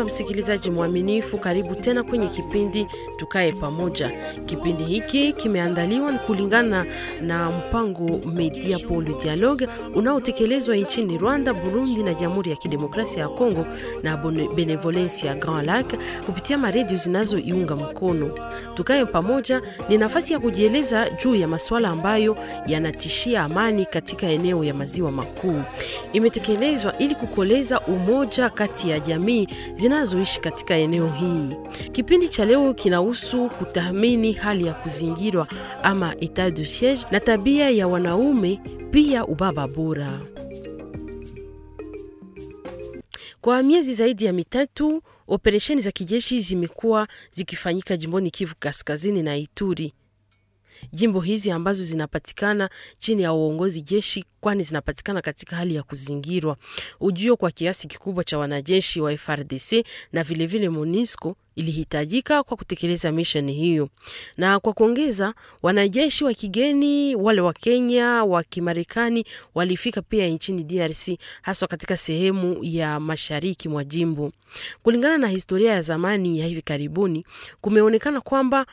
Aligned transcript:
mpendwa 0.00 0.04
msikilizaji 0.14 0.70
mwaminifu, 0.70 1.38
karibu 1.38 1.74
tena 1.74 2.02
kwenye 2.04 2.28
kipindi 2.28 2.86
Tukae 3.16 3.52
Pamoja. 3.52 4.10
Kipindi 4.46 4.84
hiki 4.84 5.32
kimeandaliwa 5.32 6.12
kulingana 6.12 6.86
na 7.20 7.50
mpango 7.50 8.20
Media 8.32 8.78
Pole 8.78 9.14
Dialogue 9.22 9.68
unaotekelezwa 9.94 10.76
nchini 10.76 11.18
Rwanda, 11.18 11.54
Burundi 11.54 12.02
na 12.02 12.14
Jamhuri 12.14 12.50
ya 12.50 12.56
Kidemokrasia 12.56 13.22
ya 13.22 13.28
Kongo 13.28 13.66
na 14.02 14.16
Benevolence 14.56 15.26
ya 15.26 15.34
Grand 15.34 15.66
Lac 15.66 15.94
kupitia 16.26 16.58
maredio 16.58 16.96
zinazoiunga 16.96 17.76
mkono. 17.76 18.38
Tukae 18.74 19.04
Pamoja 19.04 19.62
ni 19.88 19.98
nafasi 19.98 20.32
ya 20.32 20.40
kujieleza 20.40 21.10
juu 21.10 21.34
ya 21.34 21.48
masuala 21.48 21.88
ambayo 21.88 22.36
yanatishia 22.66 23.42
amani 23.42 23.86
katika 23.86 24.26
eneo 24.26 24.64
ya 24.64 24.74
maziwa 24.74 25.12
makuu. 25.12 25.62
Imetekelezwa 26.12 26.98
ili 26.98 27.14
kukoleza 27.14 27.80
umoja 27.80 28.50
kati 28.50 28.90
ya 28.90 29.00
jamii 29.00 29.48
zinazoishi 29.94 30.40
katika 30.40 30.74
eneo 30.74 31.08
hii. 31.08 31.48
Kipindi 31.92 32.28
cha 32.28 32.44
leo 32.44 32.74
kinahusu 32.74 33.48
kutathmini 33.48 34.32
hali 34.32 34.66
ya 34.66 34.74
kuzingirwa 34.74 35.46
ama 35.82 36.14
etat 36.20 36.54
de 36.56 36.66
siege 36.66 37.00
na 37.10 37.20
tabia 37.20 37.70
ya 37.70 37.88
wanaume, 37.88 38.60
pia 38.90 39.26
ubaba 39.26 39.68
bora. 39.68 40.20
Kwa 43.40 43.62
miezi 43.62 43.94
zaidi 43.94 44.24
ya 44.24 44.32
mitatu, 44.32 45.02
operesheni 45.28 45.80
za 45.80 45.90
kijeshi 45.90 46.40
zimekuwa 46.40 47.08
zikifanyika 47.32 47.96
jimboni 47.96 48.30
Kivu 48.30 48.54
Kaskazini 48.58 49.22
na 49.22 49.36
Ituri. 49.36 49.92
Jimbo 50.92 51.20
hizi 51.20 51.50
ambazo 51.50 51.84
zinapatikana 51.84 52.70
chini 52.98 53.22
ya 53.22 53.32
uongozi 53.32 53.82
jeshi, 53.82 54.24
kwani 54.40 54.62
zinapatikana 54.62 55.22
katika 55.22 55.56
hali 55.56 55.74
ya 55.74 55.82
kuzingirwa. 55.82 56.56
Ujio 57.00 57.36
kwa 57.36 57.50
kiasi 57.50 57.88
kikubwa 57.88 58.24
cha 58.24 58.38
wanajeshi 58.38 59.00
wa 59.00 59.16
FRDC 59.16 59.84
na 60.12 60.22
vilevile 60.22 60.68
MONUSCO 60.68 61.36
ilihitajika 61.56 62.42
kwa 62.42 62.56
kutekeleza 62.56 63.12
misheni 63.12 63.52
hiyo. 63.52 63.88
Na 64.36 64.60
kwa 64.60 64.72
kuongeza, 64.72 65.34
wanajeshi 65.62 66.24
wa 66.24 66.34
kigeni 66.34 67.14
wale 67.16 67.40
wa 67.40 67.52
Kenya, 67.52 68.24
wa 68.24 68.42
Kimarekani 68.44 69.24
walifika 69.54 70.02
pia 70.02 70.26
nchini 70.26 70.64
DRC, 70.64 71.18
haswa 71.42 71.68
katika 71.68 71.96
sehemu 71.96 72.58
ya 72.62 73.00
mashariki 73.00 73.68
mwa 73.68 73.84
jimbo. 73.84 74.32
Kulingana 74.82 75.18
na 75.18 75.26
historia 75.28 75.72
ya 75.72 75.82
zamani 75.82 76.38
ya 76.38 76.46
hivi 76.46 76.62
karibuni, 76.62 77.24
kumeonekana 77.60 78.20
kwamba 78.20 78.66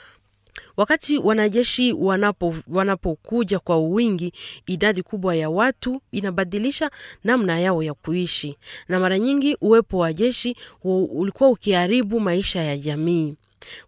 wakati 0.78 1.18
wanajeshi 1.18 1.94
wanapo 1.94 2.56
wanapokuja 2.68 3.60
kwa 3.60 3.78
wingi, 3.80 4.34
idadi 4.68 5.04
kubwa 5.04 5.36
ya 5.36 5.50
watu 5.50 6.02
inabadilisha 6.12 6.92
namna 7.24 7.60
yao 7.60 7.84
ya 7.84 7.94
kuishi, 7.94 8.58
na 8.88 9.00
mara 9.00 9.20
nyingi 9.20 9.58
uwepo 9.62 9.98
wa 9.98 10.14
jeshi 10.14 10.56
ulikuwa 10.84 11.50
ukiharibu 11.50 12.20
maisha 12.20 12.64
ya 12.64 12.78
jamii, 12.78 13.36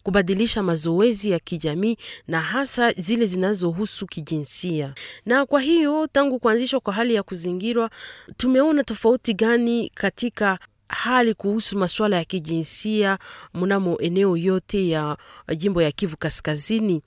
kubadilisha 0.03 0.63
mazoezi 0.63 1.31
ya 1.31 1.39
kijamii 1.39 1.97
na 2.27 2.41
hasa 2.41 2.91
zile 2.91 3.25
zinazohusu 3.25 4.05
kijinsia. 4.07 4.93
Na 5.25 5.45
kwa 5.45 5.61
hiyo 5.61 6.07
tangu 6.07 6.39
kuanzishwa 6.39 6.79
kwa 6.79 6.93
hali 6.93 7.13
ya 7.15 7.23
kuzingirwa, 7.23 7.89
tumeona 8.37 8.83
tofauti 8.83 9.33
gani 9.33 9.91
katika 9.95 10.59
hali 10.89 11.33
kuhusu 11.33 11.77
masuala 11.77 12.15
ya 12.17 12.25
kijinsia 12.25 13.17
mnamo 13.53 13.97
eneo 13.99 14.37
yote 14.37 14.89
ya 14.89 15.17
jimbo 15.57 15.81
ya 15.81 15.91
Kivu 15.91 16.17
Kaskazini. 16.17 17.01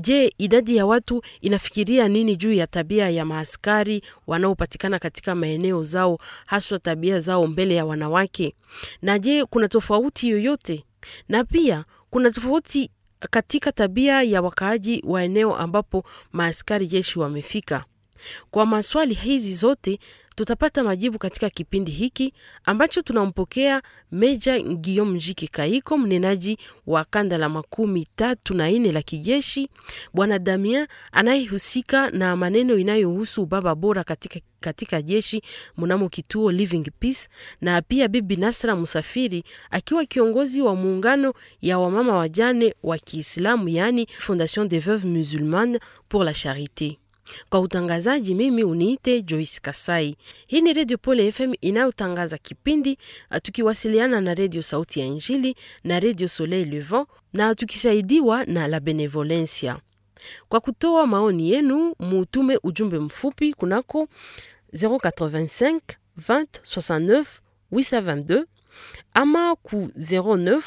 Je, 0.00 0.34
idadi 0.38 0.76
ya 0.76 0.86
watu 0.86 1.22
inafikiria 1.40 2.08
nini 2.08 2.36
juu 2.36 2.52
ya 2.52 2.66
tabia 2.66 3.10
ya 3.10 3.24
maaskari 3.24 4.02
wanaopatikana 4.26 4.98
katika 4.98 5.34
maeneo 5.34 5.82
zao, 5.82 6.18
haswa 6.46 6.78
tabia 6.78 7.20
zao 7.20 7.46
mbele 7.46 7.74
ya 7.74 7.84
wanawake? 7.84 8.54
Na 9.02 9.18
je, 9.18 9.44
kuna 9.44 9.68
tofauti 9.68 10.28
yoyote? 10.28 10.84
Na 11.28 11.44
pia 11.44 11.84
kuna 12.10 12.30
tofauti 12.30 12.90
katika 13.30 13.72
tabia 13.72 14.22
ya 14.22 14.42
wakaaji 14.42 15.02
wa 15.06 15.22
eneo 15.22 15.56
ambapo 15.56 16.04
maaskari 16.32 16.86
jeshi 16.86 17.18
wamefika? 17.18 17.84
Kwa 18.50 18.66
maswali 18.66 19.14
hizi 19.14 19.54
zote 19.54 19.98
tutapata 20.36 20.84
majibu 20.84 21.18
katika 21.18 21.50
kipindi 21.50 21.90
hiki 21.92 22.32
ambacho 22.64 23.02
tunampokea 23.02 23.82
Meja 24.12 24.60
Guillaume 24.60 25.16
Njike 25.16 25.46
Kaiko, 25.46 25.98
mnenaji 25.98 26.58
wa 26.86 27.04
kanda 27.04 27.38
la 27.38 27.48
makumi 27.48 28.06
tatu 28.16 28.54
na 28.54 28.70
nne 28.70 28.92
la 28.92 29.02
kijeshi, 29.02 29.68
Bwana 30.14 30.38
Damien 30.38 30.86
anayehusika 31.12 32.10
na 32.10 32.36
maneno 32.36 32.76
inayohusu 32.78 33.42
ubaba 33.42 33.74
bora 33.74 34.04
katika, 34.04 34.40
katika 34.60 35.02
jeshi 35.02 35.42
mnamo 35.76 36.08
kituo 36.08 36.52
Living 36.52 36.84
Peace, 37.00 37.28
na 37.60 37.82
pia 37.82 38.08
Bibi 38.08 38.36
Nasra 38.36 38.76
Musafiri 38.76 39.44
akiwa 39.70 40.04
kiongozi 40.04 40.62
wa 40.62 40.74
muungano 40.74 41.34
ya 41.62 41.78
wamama 41.78 42.16
wajane 42.16 42.74
wa 42.82 42.98
Kiislamu, 42.98 43.68
yaani 43.68 44.06
Fondation 44.10 44.68
des 44.68 44.80
Veuves 44.84 45.04
Musulmanes 45.04 45.78
pour 46.08 46.24
la 46.24 46.32
Charité. 46.34 46.98
Kwa 47.48 47.60
utangazaji 47.60 48.34
mimi 48.34 48.64
uniite 48.64 49.22
Joyce 49.22 49.60
Kasai. 49.62 50.16
Hii 50.46 50.60
ni 50.60 50.72
Radio 50.72 50.98
Pole 50.98 51.32
FM 51.32 51.52
inayotangaza 51.60 52.38
kipindi 52.38 52.98
tukiwasiliana 53.42 54.20
na 54.20 54.34
Radio 54.34 54.62
Sauti 54.62 55.00
ya 55.00 55.06
Injili 55.06 55.54
na 55.84 56.00
Radio 56.00 56.28
Soleil 56.28 56.68
Levant 56.70 57.08
na 57.32 57.54
tukisaidiwa 57.54 58.44
na 58.44 58.68
La 58.68 58.80
Benevolencia. 58.80 59.78
Kwa 60.48 60.60
kutoa 60.60 61.06
maoni 61.06 61.50
yenu, 61.50 61.94
mutume 61.98 62.58
ujumbe 62.62 62.98
mfupi 62.98 63.54
kunako 63.54 64.08
085 64.72 65.80
20 66.18 66.46
69 66.62 67.24
822 67.72 68.44
ama 69.14 69.56
ku 69.56 69.76
09 69.76 70.62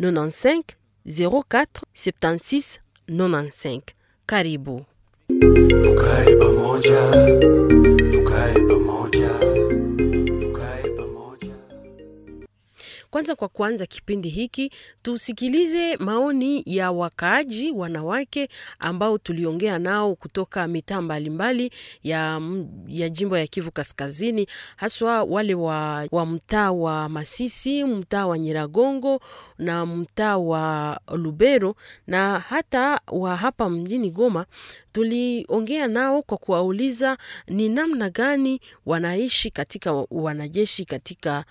95 0.00 0.62
04 1.06 1.66
76 1.94 2.78
95. 3.08 3.80
Karibu. 4.26 4.84
Tukae 5.28 6.36
pamoja, 6.36 7.00
tukae 8.12 8.54
pamoja, 8.68 9.30
tukae 10.40 10.82
pamoja. 10.96 11.54
Kwanza, 13.10 13.36
kwa 13.36 13.48
kuanza 13.48 13.86
kipindi 13.86 14.28
hiki, 14.28 14.70
tusikilize 15.02 15.96
maoni 15.96 16.62
ya 16.66 16.92
wakaaji 16.92 17.72
wanawake 17.72 18.48
ambao 18.78 19.18
tuliongea 19.18 19.78
nao 19.78 20.14
kutoka 20.14 20.68
mitaa 20.68 21.02
mbalimbali 21.02 21.70
ya, 22.02 22.40
ya 22.88 23.08
jimbo 23.08 23.38
ya 23.38 23.46
Kivu 23.46 23.70
Kaskazini, 23.70 24.46
haswa 24.76 25.22
wale 25.22 25.54
wa, 25.54 26.08
wa 26.12 26.26
mtaa 26.26 26.70
wa 26.72 27.08
Masisi, 27.08 27.84
mtaa 27.84 28.26
wa 28.26 28.38
Nyiragongo 28.38 29.20
na 29.58 29.86
mtaa 29.86 30.36
wa 30.38 31.00
Lubero 31.14 31.74
na 32.06 32.38
hata 32.40 33.00
wa 33.12 33.36
hapa 33.36 33.68
mjini 33.70 34.10
Goma. 34.10 34.46
Tuliongea 34.94 35.86
nao 35.86 36.22
kwa 36.22 36.36
kuwauliza 36.38 37.18
ni 37.48 37.68
namna 37.68 38.10
gani 38.10 38.60
wanaishi 38.86 39.50
katika 39.50 39.92
wanajeshi 40.10 40.84
katika 40.84 41.44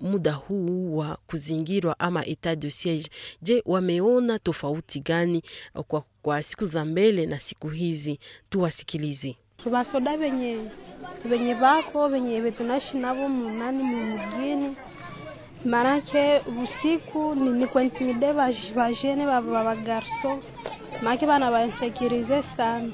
muda 0.00 0.32
huu 0.32 0.96
wa 0.96 1.18
kuzingirwa 1.26 1.98
ama 2.00 2.26
etat 2.26 2.58
de 2.58 2.70
siege. 2.70 3.08
Je, 3.42 3.62
wameona 3.66 4.38
tofauti 4.38 5.00
gani 5.00 5.42
kwa, 5.88 6.04
kwa 6.22 6.42
siku 6.42 6.64
za 6.66 6.84
mbele 6.84 7.26
na 7.26 7.38
siku 7.38 7.68
hizi? 7.68 8.18
Tuwasikilize. 8.50 9.36
Tumasoda 9.62 10.16
venye 10.16 10.58
venye 11.24 11.54
bako 11.54 12.08
venye 12.08 12.50
tunaishi 12.52 12.96
navo 12.96 13.28
munani 13.28 13.82
mumugini 13.82 14.76
manake 15.64 16.40
usiku 16.62 17.34
ni, 17.34 17.50
ni 17.50 17.66
kuintimide 17.66 18.32
bajene 18.76 19.26
bagarso 19.26 20.42
make 21.02 21.26
bana 21.26 21.50
bainsekirize 21.50 22.42
sana. 22.56 22.88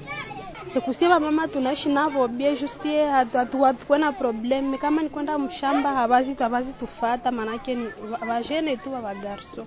Ikusie 0.77 1.09
bamama 1.09 1.49
tunaishi 1.49 1.89
navo 1.89 2.29
bie 2.29 2.57
justie 2.57 3.07
na 3.99 4.13
probleme. 4.13 4.79
Kama 4.79 5.03
nikwenda 5.03 5.39
mshamba 5.39 5.95
habazi 5.95 6.35
habazi 6.35 6.73
tufata 6.73 7.31
manake 7.31 7.75
ni 7.75 7.87
vajene 8.27 8.77
tu 8.77 8.91
bagarso 8.91 9.67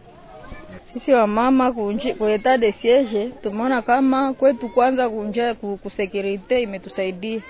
sisi 0.93 1.11
wamama 1.13 1.71
kueta 2.17 2.57
de 2.57 2.71
siege 2.71 3.29
tumeona 3.43 3.81
kama 3.81 4.33
kwetu 4.33 4.69
kwanza 4.69 5.09
kunja 5.09 5.53
kusekirite 5.55 6.61
imetusaidia. 6.61 7.41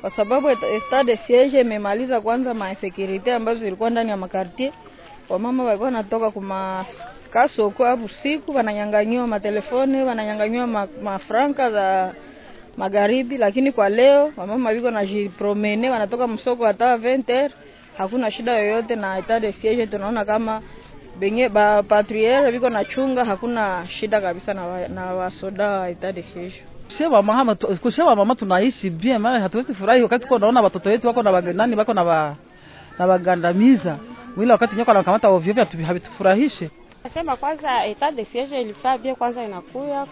Kwa 0.00 0.10
sababu 0.10 0.48
etat 0.50 1.06
de 1.06 1.16
siege 1.16 1.60
imemaliza 1.60 2.20
kwanza 2.20 2.54
mainsekurite 2.54 3.34
ambazo 3.34 3.60
zilikuwa 3.60 3.90
ndani 3.90 4.10
ya 4.10 4.16
makartier. 4.16 4.72
Wamama 5.28 5.64
walikuwa 5.64 5.90
natoka 5.90 6.30
kuma 6.30 6.84
kasoko 7.30 7.96
busiku 7.96 8.50
wananyanganywa 8.56 9.22
wananyang'anyiwa 9.22 9.26
matelefone, 9.26 10.02
wananyang'anyiwa 10.04 10.66
ma, 10.66 10.88
mafranka 11.02 11.70
za 11.70 12.12
magharibi, 12.76 13.36
lakini 13.36 13.72
kwa 13.72 13.88
leo 13.88 14.32
wamama 14.36 14.70
wiko 14.70 14.90
na 14.90 15.06
jipromene, 15.06 15.90
wanatoka 15.90 16.26
msoko 16.28 16.64
hata 16.64 16.96
20h, 16.96 17.50
hakuna 17.98 18.30
shida 18.30 18.52
yoyote, 18.58 18.96
na 18.96 19.18
etat 19.18 19.40
de 19.42 19.52
siege 19.52 19.86
tunaona 19.86 20.24
kama 20.24 20.62
benye 21.18 21.48
ba 21.48 21.82
patrouille 21.82 22.50
viko 22.50 22.70
na 22.70 22.84
chunga, 22.84 23.24
hakuna 23.24 23.84
shida 23.88 24.20
kabisa 24.20 24.54
na, 24.54 24.66
wa, 24.66 24.88
na 24.88 25.04
wasoda 25.14 25.70
wa 25.70 25.88
etat 25.90 26.14
de 26.14 26.22
siege. 26.22 26.62
Shewa 26.88 27.22
mama 27.22 27.56
mama 28.16 28.34
tunaishi 28.34 28.90
bien, 28.90 29.18
maana 29.18 29.40
hatuwezi 29.40 29.74
furahi 29.74 30.02
wakati 30.02 30.22
tuko 30.22 30.38
naona 30.38 30.60
watoto 30.60 30.88
wetu 30.90 31.06
wako 31.06 31.22
na 31.22 31.30
wagenani 31.30 31.76
wako 31.76 31.94
na 31.94 32.02
wa, 32.02 32.36
na 32.98 33.06
wagandamiza 33.06 33.96
wila 34.36 34.54
wakati 34.54 34.76
nyoka 34.76 34.90
anakamata 34.92 35.28
ovyo 35.28 35.54
ovyo 35.54 35.84
havitufurahishe. 35.86 36.70
Nasema 37.06 37.36
kwanza 37.36 37.86
etat 37.86 38.14
de 38.14 38.24
siege 38.24 38.60
ilifaa 38.60 38.98
bien, 38.98 39.14
kwanza 39.16 39.44
inakuya 39.44 40.06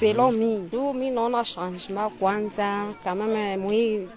selon 0.00 0.34
mi. 0.36 0.68
Juu 0.72 0.92
mi 0.92 1.10
naona 1.10 1.44
changement 1.44 2.12
kwanza 2.18 2.86
kameme 3.04 3.56
mwi 3.56 4.08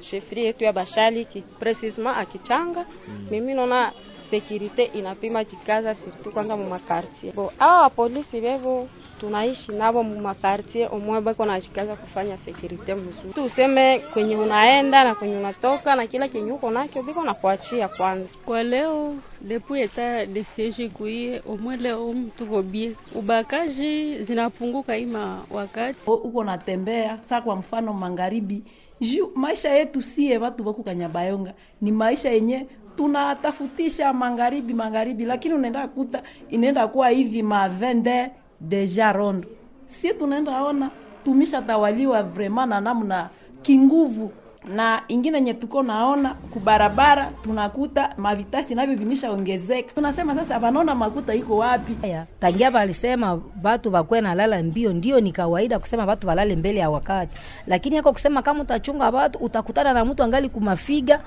chefri 0.00 0.44
yetu 0.44 0.64
ya 0.64 0.72
Bashali 0.72 1.24
ki, 1.24 1.40
precisement 1.58 2.16
akichanga 2.18 2.86
mm. 3.08 3.26
mimi 3.30 3.54
naona 3.54 3.92
sekurite 4.30 4.84
inapima 4.84 5.44
kikaza 5.44 5.94
surtout 5.94 6.34
kwanza 6.34 6.56
mu 6.56 6.68
makartier 6.68 7.34
bo 7.34 7.52
awa 7.58 7.90
polisi 7.90 8.40
vevo 8.40 8.88
tunaishi 9.20 9.72
navo 9.72 10.02
mumakartie 10.02 10.86
omwe 10.86 11.20
beko 11.20 11.44
nashikaza 11.44 11.96
kufanya 11.96 12.38
sekirite 12.38 12.94
mzuri. 12.94 13.32
Tuseme 13.34 13.98
kwenye 14.12 14.36
unaenda 14.36 15.04
na 15.04 15.14
kwenye 15.14 15.36
unatoka 15.36 15.96
na 15.96 16.06
kila 16.06 16.28
kenye 16.28 16.52
uko 16.52 16.70
nakyo 16.70 17.02
biko 17.02 17.24
na 17.24 17.34
kuachia 17.34 17.88
kwanza. 17.88 18.28
Kwa 18.46 18.62
leo 18.62 19.14
depuis 19.40 19.82
eta 19.84 20.26
de 20.26 20.44
siege 20.56 20.88
kuie 20.88 21.42
omwe 21.48 21.76
leo 21.76 22.14
tuko 22.38 22.62
bie 22.62 22.96
ubakaji 23.14 24.24
zinapunguka 24.24 24.96
ima 24.96 25.44
wakati. 25.50 26.10
Uko 26.10 26.44
natembea 26.44 27.18
saa 27.28 27.40
kwa 27.40 27.56
mfano 27.56 27.92
magharibi 27.92 28.62
ju 29.00 29.32
maisha 29.34 29.68
yetu 29.70 30.02
sie 30.02 30.38
watu 30.38 30.66
wako 30.66 30.82
Kanyabayonga. 30.82 31.54
Ni 31.80 31.92
maisha 31.92 32.30
yenye 32.30 32.66
tunatafutisha 32.96 34.12
magharibi 34.12 34.74
magharibi, 34.74 35.24
lakini 35.24 35.54
unaenda 35.54 35.88
kuta 35.88 36.22
inaenda 36.50 36.88
kuwa 36.88 37.08
hivi 37.08 37.42
ma 37.42 37.68
vende 37.68 38.30
deja 38.60 39.12
rondo, 39.12 39.48
si 39.86 40.14
tunaenda 40.14 40.62
ona 40.64 40.90
tumisha 41.24 41.62
tawaliwa 41.62 42.22
vrema 42.22 42.66
na 42.66 42.80
namna 42.80 43.28
kinguvu 43.62 44.32
na 44.74 45.02
ingine 45.08 45.40
nye 45.40 45.54
tuko 45.54 45.82
naona 45.82 46.34
kubarabara 46.34 47.30
tunakuta 47.42 48.14
mavitasi 48.16 48.74
navyo 48.74 48.96
vimeshaongezeka. 48.96 49.92
Tunasema 49.94 50.34
sasa, 50.34 50.58
vanaona 50.58 50.94
makuta 50.94 51.34
iko 51.34 51.56
wapi? 51.56 51.96
Haya, 52.00 52.26
tangia 52.38 52.70
valisema 52.70 53.36
vatu 53.62 53.90
vakwe 53.90 54.20
na 54.20 54.34
lala 54.34 54.62
mbio, 54.62 54.92
ndio 54.92 55.20
ni 55.20 55.32
kawaida 55.32 55.78
kusema 55.78 56.06
vatu 56.06 56.26
valale 56.26 56.56
mbele 56.56 56.80
ya 56.80 56.90
wakati, 56.90 57.38
lakini 57.66 57.96
yako 57.96 58.12
kusema 58.12 58.42
kama 58.42 58.60
utachunga 58.62 59.10
vatu 59.10 59.38
utakutana 59.38 59.92
na 59.92 60.04
mtu 60.04 60.22
angali 60.22 60.48
kumafiga 60.48 61.20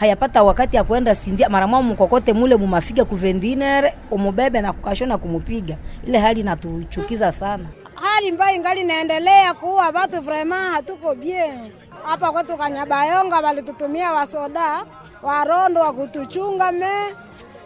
hayapata 0.00 0.42
wakati 0.42 0.76
ya 0.76 0.84
kwenda 0.84 1.14
sindia 1.14 1.48
mara 1.48 1.66
mwa 1.66 1.82
mkokote 1.82 2.32
mule 2.32 2.56
mumafiga 2.56 3.04
kuvendinere 3.04 3.94
umubebe 4.10 4.60
na 4.60 4.72
kukashona 4.72 5.18
kumupiga. 5.18 5.76
Ile 6.06 6.18
hali 6.18 6.40
inatuchukiza 6.40 7.32
sana. 7.32 7.64
Hali 7.94 8.32
mbaya 8.32 8.56
ingali 8.56 8.84
naendelea 8.84 9.54
kuwa 9.54 9.88
watu, 9.88 10.20
vraiment 10.20 10.72
hatuko 10.72 11.14
bien 11.14 11.70
hapa 12.04 12.32
kwetu 12.32 12.56
Kanyabayonga. 12.56 13.36
Walitutumia 13.40 14.12
wasoda 14.12 14.84
warondo 15.22 15.80
wa 15.80 15.92
kutuchunga 15.92 16.72
me 16.72 16.92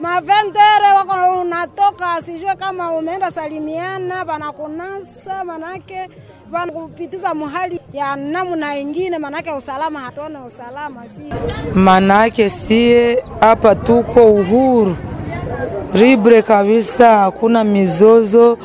maventere 0.01 0.93
wako 0.97 1.41
unatoka, 1.41 2.23
sijue 2.23 2.55
kama 2.57 2.93
umeenda 2.93 3.31
salimiana, 3.31 4.25
wanakunasa 4.25 5.45
manake 5.45 6.09
banakupitiza 6.51 7.35
muhali 7.35 7.81
ya 7.93 8.17
namna 8.17 8.79
ingine, 8.79 9.19
manake 9.19 9.53
usalama 9.53 10.01
hatuone 10.01 10.39
usalama 10.47 11.03
si. 11.17 11.35
Manake 11.79 12.49
sie 12.49 13.25
hapa 13.41 13.75
tuko 13.75 14.33
uhuru. 14.33 14.97
Libre 15.95 16.43
kabisa, 16.43 17.19
hakuna 17.19 17.65
mizozo, 17.65 18.59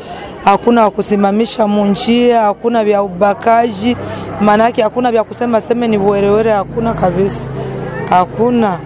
hakuna 0.45 0.89
kusimamisha 0.89 1.67
munjia, 1.67 2.41
hakuna 2.41 2.83
vya 2.83 3.03
ubakaji, 3.03 3.97
manake 4.41 4.81
hakuna 4.81 5.11
vya 5.11 5.23
kusema 5.23 5.61
seme 5.61 5.88
ni 5.88 5.97
werewere, 5.97 6.51
hakuna 6.51 6.93
kabisa, 6.93 7.49
hakuna. 8.09 8.79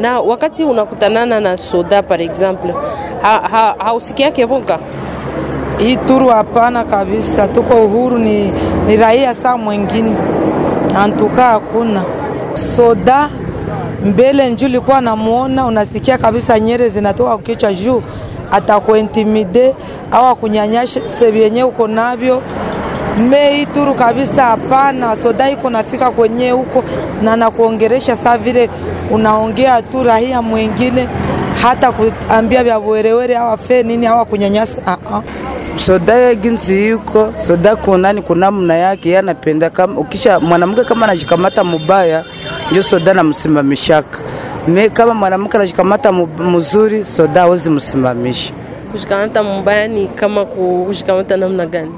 Na 0.00 0.20
wakati 0.20 0.64
unakutanana 0.64 1.40
na 1.40 1.56
soda 1.56 2.02
par 2.02 2.22
exemple 2.22 2.74
hausikiake 3.78 4.42
ha, 4.42 4.48
ha, 4.48 4.54
boga 4.60 4.78
hii 5.78 5.96
turu? 5.96 6.28
Hapana 6.28 6.84
kabisa, 6.84 7.48
tuko 7.48 7.74
uhuru, 7.84 8.18
ni, 8.18 8.52
ni 8.86 8.96
raia 8.96 9.34
saa 9.34 9.56
mwingine 9.56 10.12
antuka, 10.98 11.42
hakuna 11.44 12.02
soda 12.76 13.28
mbele 14.04 14.50
njuu 14.50 14.68
likuwa 14.68 15.00
namuona, 15.00 15.66
unasikia 15.66 16.18
kabisa 16.18 16.60
nyere 16.60 16.88
zinatoka 16.88 17.38
kichwa 17.38 17.72
juu, 17.74 18.02
atakuintimide 18.50 19.74
au 20.12 20.26
akunyanyasha 20.26 21.00
vyenye 21.32 21.64
uko 21.64 21.88
navyo 21.88 22.42
mei 23.30 23.66
turu 23.66 23.94
kabisa. 23.94 24.42
Hapana, 24.42 25.16
soda 25.22 25.50
iko 25.50 25.70
nafika 25.70 26.10
kwenye 26.10 26.50
huko 26.50 26.84
na 27.22 27.36
nakuongeresha 27.36 28.16
saa 28.16 28.38
vile 28.38 28.70
unaongea 29.10 29.82
tu 29.82 30.02
rahia 30.02 30.42
mwingine, 30.42 31.08
hata 31.62 31.92
kuambia 31.92 32.64
vya 32.64 32.78
werewere 32.78 33.36
au 33.36 33.50
afe 33.52 33.82
nini 33.82 34.06
au 34.06 34.26
kunyanyasa 34.26 34.72
uh 34.86 35.12
-uh. 35.16 35.22
Soda 35.78 36.14
ya 36.16 36.34
ginzi 36.34 36.88
yuko 36.88 37.32
soda 37.46 37.76
kunani 37.76 38.22
kuna 38.22 38.50
mna 38.50 38.74
yake 38.76 39.10
yanapenda 39.10 39.70
kama 39.70 40.00
ukisha 40.00 40.40
mwanamke 40.40 40.84
kama 40.84 41.04
anajikamata 41.06 41.64
mubaya 41.64 42.24
ndio 42.70 42.82
soda 42.82 43.14
namsimamishaka. 43.14 44.18
Me 44.68 44.88
kama 44.88 45.14
mwanamke 45.14 45.56
anajikamata 45.56 46.12
mzuri 46.12 47.04
soda 47.04 47.42
awezi 47.42 47.70
msimamisha. 47.70 48.52
Kushikamata 48.92 49.42
mubaya 49.42 49.88
ni 49.88 50.06
kama 50.06 50.44
kushikamata 50.44 51.36
namna 51.36 51.66
gani? 51.66 51.90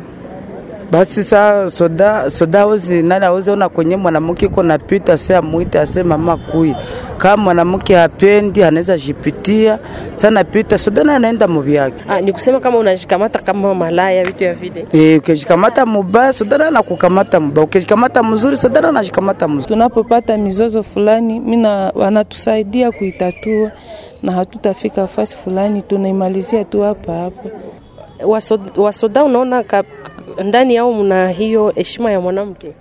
Basi 0.90 1.24
saa 1.24 1.70
soda 1.70 2.30
soda 2.30 2.58
hawezi 2.58 3.02
nani 3.02 3.24
hawezi 3.24 3.50
ona 3.50 3.68
kwenye 3.68 3.96
mwanamke 3.96 4.46
iko 4.46 4.62
napita, 4.62 5.18
se 5.18 5.36
amuite 5.36 5.78
ase 5.80 6.02
mama 6.02 6.36
kui. 6.36 6.76
Kama 7.18 7.42
mwanamke 7.42 7.94
hapendi 7.94 8.62
anaweza 8.64 8.98
jipitia 8.98 9.78
sana 10.16 10.44
pita 10.44 10.78
soda 10.78 11.04
na 11.04 11.16
anaenda 11.16 11.48
muvyake. 11.48 12.04
Ah, 12.08 12.20
ni 12.20 12.32
kusema 12.32 12.60
kama 12.60 12.78
unajikamata 12.78 13.38
kama 13.38 13.74
malaya 13.74 14.24
vitu 14.24 14.44
ya 14.44 14.54
vile. 14.54 14.86
Eh, 14.92 15.18
ukijikamata 15.18 15.86
mubaya 15.86 16.32
soda 16.32 16.70
na 16.70 16.82
kukamata 16.82 17.40
mubaya, 17.40 17.64
ukijikamata 17.66 18.22
mzuri 18.22 18.56
soda 18.56 18.80
na 18.80 18.88
anajikamata 18.88 19.48
mzuri. 19.48 19.66
Tunapopata 19.66 20.36
mizozo 20.36 20.82
fulani, 20.82 21.40
mina 21.40 21.92
wanatusaidia 21.94 22.92
kuitatua 22.92 23.70
na 24.22 24.32
hatutafika 24.32 25.06
fasi 25.06 25.36
fulani, 25.36 25.82
tunaimalizia 25.82 26.64
tu 26.64 26.80
hapa 26.82 27.12
hapa. 27.12 27.48
Wasoda, 28.26 28.64
wasoda 28.82 29.24
unaona 29.24 29.62
ndani 30.44 30.74
yao 30.74 30.92
mna 30.92 31.28
hiyo 31.28 31.72
heshima 31.76 32.12
ya 32.12 32.20
mwanamke? 32.20 32.72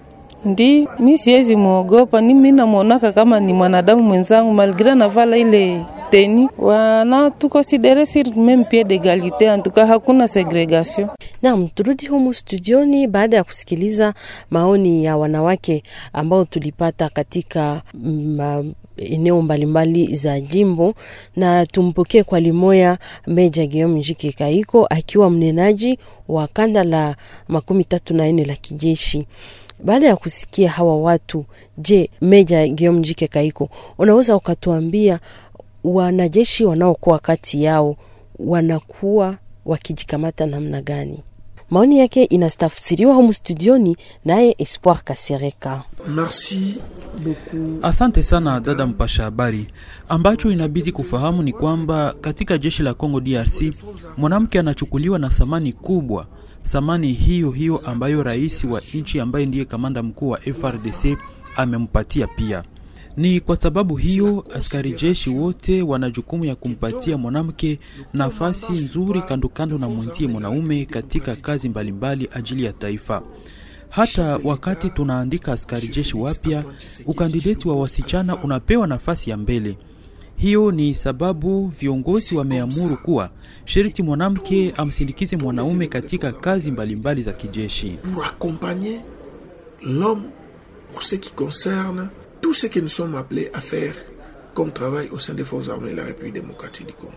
Ndi 0.45 0.87
mi 0.99 1.17
siwezi 1.17 1.55
muogopa, 1.55 2.21
ni 2.21 2.33
mi 2.33 2.51
namwonaka 2.51 3.11
kama 3.11 3.39
ni 3.39 3.53
mwanadamu 3.53 4.03
mwenzangu, 4.03 4.53
malgre 4.53 4.95
navala 4.95 5.37
ile 5.37 5.81
teni 6.09 6.49
wana 6.57 7.31
tukonsidere 7.31 8.05
sur 8.05 8.35
meme 8.37 8.63
pied 8.63 8.87
d'egalite, 8.87 9.49
antuka 9.49 9.85
hakuna 9.85 10.27
segregation. 10.27 11.07
Naam, 11.41 11.67
turudi 11.67 12.05
humu 12.07 12.33
studioni 12.33 13.07
baada 13.07 13.37
ya 13.37 13.43
kusikiliza 13.43 14.13
maoni 14.49 15.05
ya 15.05 15.17
wanawake 15.17 15.83
ambao 16.13 16.45
tulipata 16.45 17.09
katika 17.09 17.81
mm, 17.93 18.73
eneo 18.97 19.41
mbalimbali 19.41 20.15
za 20.15 20.39
jimbo, 20.39 20.93
na 21.35 21.65
tumpokee 21.65 22.23
kwa 22.23 22.39
limoya 22.39 22.97
Meja 23.27 23.67
Guillaume 23.67 23.99
Njike 23.99 24.31
Kaiko 24.31 24.85
akiwa 24.85 25.29
mnenaji 25.29 25.99
wa 26.27 26.47
kanda 26.47 26.83
la 26.83 27.15
makumi 27.47 27.83
tatu 27.83 28.13
na 28.13 28.27
nne 28.31 28.45
la 28.45 28.55
kijeshi. 28.55 29.27
Baada 29.83 30.07
ya 30.07 30.15
kusikia 30.15 30.69
hawa 30.69 30.97
watu, 30.97 31.45
je, 31.77 32.09
Meja 32.21 32.67
Guillaume 32.67 32.99
Njike 32.99 33.27
Kaiko, 33.27 33.69
unaweza 33.97 34.35
ukatuambia 34.35 35.19
wanajeshi 35.83 36.65
wanaokuwa 36.65 37.19
kati 37.19 37.63
yao 37.63 37.95
wanakuwa 38.39 39.37
wakijikamata 39.65 40.45
namna 40.45 40.81
gani? 40.81 41.19
Maoni 41.69 42.00
yake 42.00 42.24
inastafsiriwa 42.24 43.15
humu 43.15 43.34
studioni 43.34 43.98
naye 44.25 44.55
Espoir 44.57 45.03
Kasereka. 45.03 45.84
Merci 46.07 46.77
beaucoup. 47.24 47.86
Asante 47.86 48.24
sana 48.24 48.60
dada 48.60 48.88
mpasha 48.88 49.24
habari. 49.24 49.67
Ambacho 50.10 50.51
inabidi 50.51 50.91
kufahamu 50.91 51.43
ni 51.43 51.53
kwamba 51.53 52.13
katika 52.22 52.57
jeshi 52.57 52.84
la 52.84 52.93
Congo 52.93 53.19
DRC 53.19 53.62
mwanamke 54.17 54.60
anachukuliwa 54.60 55.19
na 55.19 55.29
thamani 55.29 55.74
kubwa, 55.74 56.27
thamani 56.63 57.13
hiyo 57.13 57.51
hiyo 57.51 57.77
ambayo 57.86 58.24
rais 58.24 58.63
wa 58.63 58.81
nchi 58.93 59.19
ambaye 59.19 59.45
ndiye 59.45 59.65
kamanda 59.65 60.03
mkuu 60.03 60.29
wa 60.29 60.39
FRDC 60.39 61.17
amempatia 61.55 62.27
pia. 62.27 62.63
Ni 63.17 63.39
kwa 63.39 63.55
sababu 63.55 63.95
hiyo 63.95 64.45
askari 64.55 64.91
jeshi 64.93 65.29
wote 65.29 65.81
wana 65.81 66.10
jukumu 66.10 66.45
ya 66.45 66.55
kumpatia 66.55 67.17
mwanamke 67.17 67.79
nafasi 68.13 68.72
nzuri 68.74 69.22
kando 69.22 69.50
kando 69.50 69.77
na 69.77 69.89
mwenzie 69.89 70.27
mwanaume 70.27 70.86
katika 70.86 71.36
kazi 71.36 71.69
mbalimbali 71.69 72.24
mbali 72.25 72.38
ajili 72.39 72.63
ya 72.63 72.74
taifa. 72.74 73.22
Hata 73.89 74.39
wakati 74.43 74.89
tunaandika 74.89 75.51
askari 75.53 75.88
jeshi 75.88 76.17
wapya, 76.17 76.63
ukandideti 77.05 77.67
wa 77.67 77.75
wasichana 77.79 78.36
unapewa 78.43 78.88
nafasi 78.88 79.29
ya 79.29 79.38
mbele. 79.38 79.77
Hiyo 80.38 80.72
ni 80.72 80.95
sababu 80.95 81.67
viongozi 81.67 82.36
wameamuru 82.36 82.98
kuwa 82.98 83.29
sharti 83.65 84.03
mwanamke 84.03 84.74
amsindikize 84.77 85.38
mwanaume 85.38 85.88
katika 85.88 86.31
kazi 86.31 86.72
mbalimbali 86.72 86.95
mbali 86.95 87.22
za 87.22 87.34
kijeshi. 87.34 87.98
Tout 92.45 92.53
ce 92.53 92.67
que 92.67 92.79
nous 92.79 92.87
sommes 92.89 93.15
appelés 93.15 93.49
à 93.55 93.59
faire 93.59 93.95
comme 94.53 94.71
travail 94.71 95.09
au 95.11 95.17
sein 95.17 95.33
des 95.33 95.43
forces 95.43 95.67
armées 95.67 95.89
de 95.89 95.95
la 95.95 96.03
République 96.03 96.33
démocratique 96.35 96.85
du 96.87 96.93
Congo. 96.93 97.13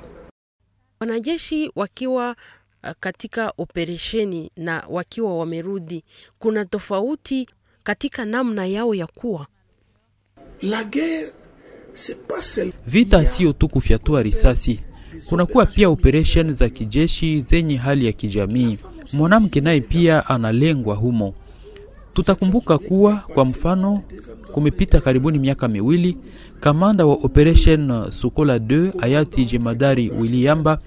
Wanajeshi 1.01 1.71
wakiwa 1.77 2.37
uh, 2.85 2.91
katika 3.01 3.53
operesheni 3.59 4.51
na 4.57 4.85
wakiwa 4.91 5.39
wamerudi, 5.39 6.05
kuna 6.39 6.65
tofauti 6.65 7.49
katika 7.83 8.25
namna 8.25 8.67
yao 8.67 8.95
ya 8.95 9.07
kuwa. 9.07 9.47
La 10.63 10.85
guerre, 10.85 11.33
c'est 11.95 12.27
pas 12.29 12.55
celle... 12.55 12.73
Vita 12.87 13.27
sio 13.27 13.53
tu 13.53 13.69
kufyatua 13.69 14.23
risasi, 14.23 14.81
kunakuwa 15.29 15.67
pia 15.67 15.89
operation 15.89 16.53
za 16.53 16.69
kijeshi 16.69 17.41
zenye 17.41 17.77
hali 17.77 18.07
ya 18.07 18.13
kijamii. 18.13 18.79
Mwanamke 19.13 19.61
naye 19.61 19.81
pia 19.81 20.27
analengwa 20.27 20.95
humo. 20.97 21.35
Tutakumbuka 22.19 22.79
kuwa 22.79 23.15
kwa 23.35 23.45
mfano, 23.45 24.03
kumepita 24.53 25.01
karibuni 25.01 25.39
miaka 25.39 25.69
miwili, 25.69 26.17
kamanda 26.61 27.07
wa 27.07 27.15
operation 27.15 28.11
Sokola 28.11 28.59
2 28.59 29.01
hayati 29.01 29.45
jemadari 29.45 30.11
Williamba 30.11 30.79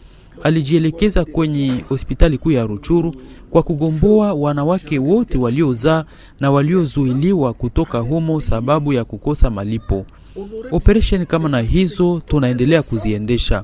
alijielekeza 0.43 1.25
kwenye 1.25 1.83
hospitali 1.89 2.37
kuu 2.37 2.51
ya 2.51 2.65
Ruchuru 2.65 3.15
kwa 3.49 3.63
kugomboa 3.63 4.33
wanawake 4.33 4.99
wote 4.99 5.37
waliozaa 5.37 6.05
na 6.39 6.51
waliozuiliwa 6.51 7.53
kutoka 7.53 7.99
humo 7.99 8.41
sababu 8.41 8.93
ya 8.93 9.05
kukosa 9.05 9.49
malipo. 9.49 10.05
Operesheni 10.71 11.25
kama 11.25 11.49
na 11.49 11.61
hizo 11.61 12.21
tunaendelea 12.27 12.81
kuziendesha 12.83 13.63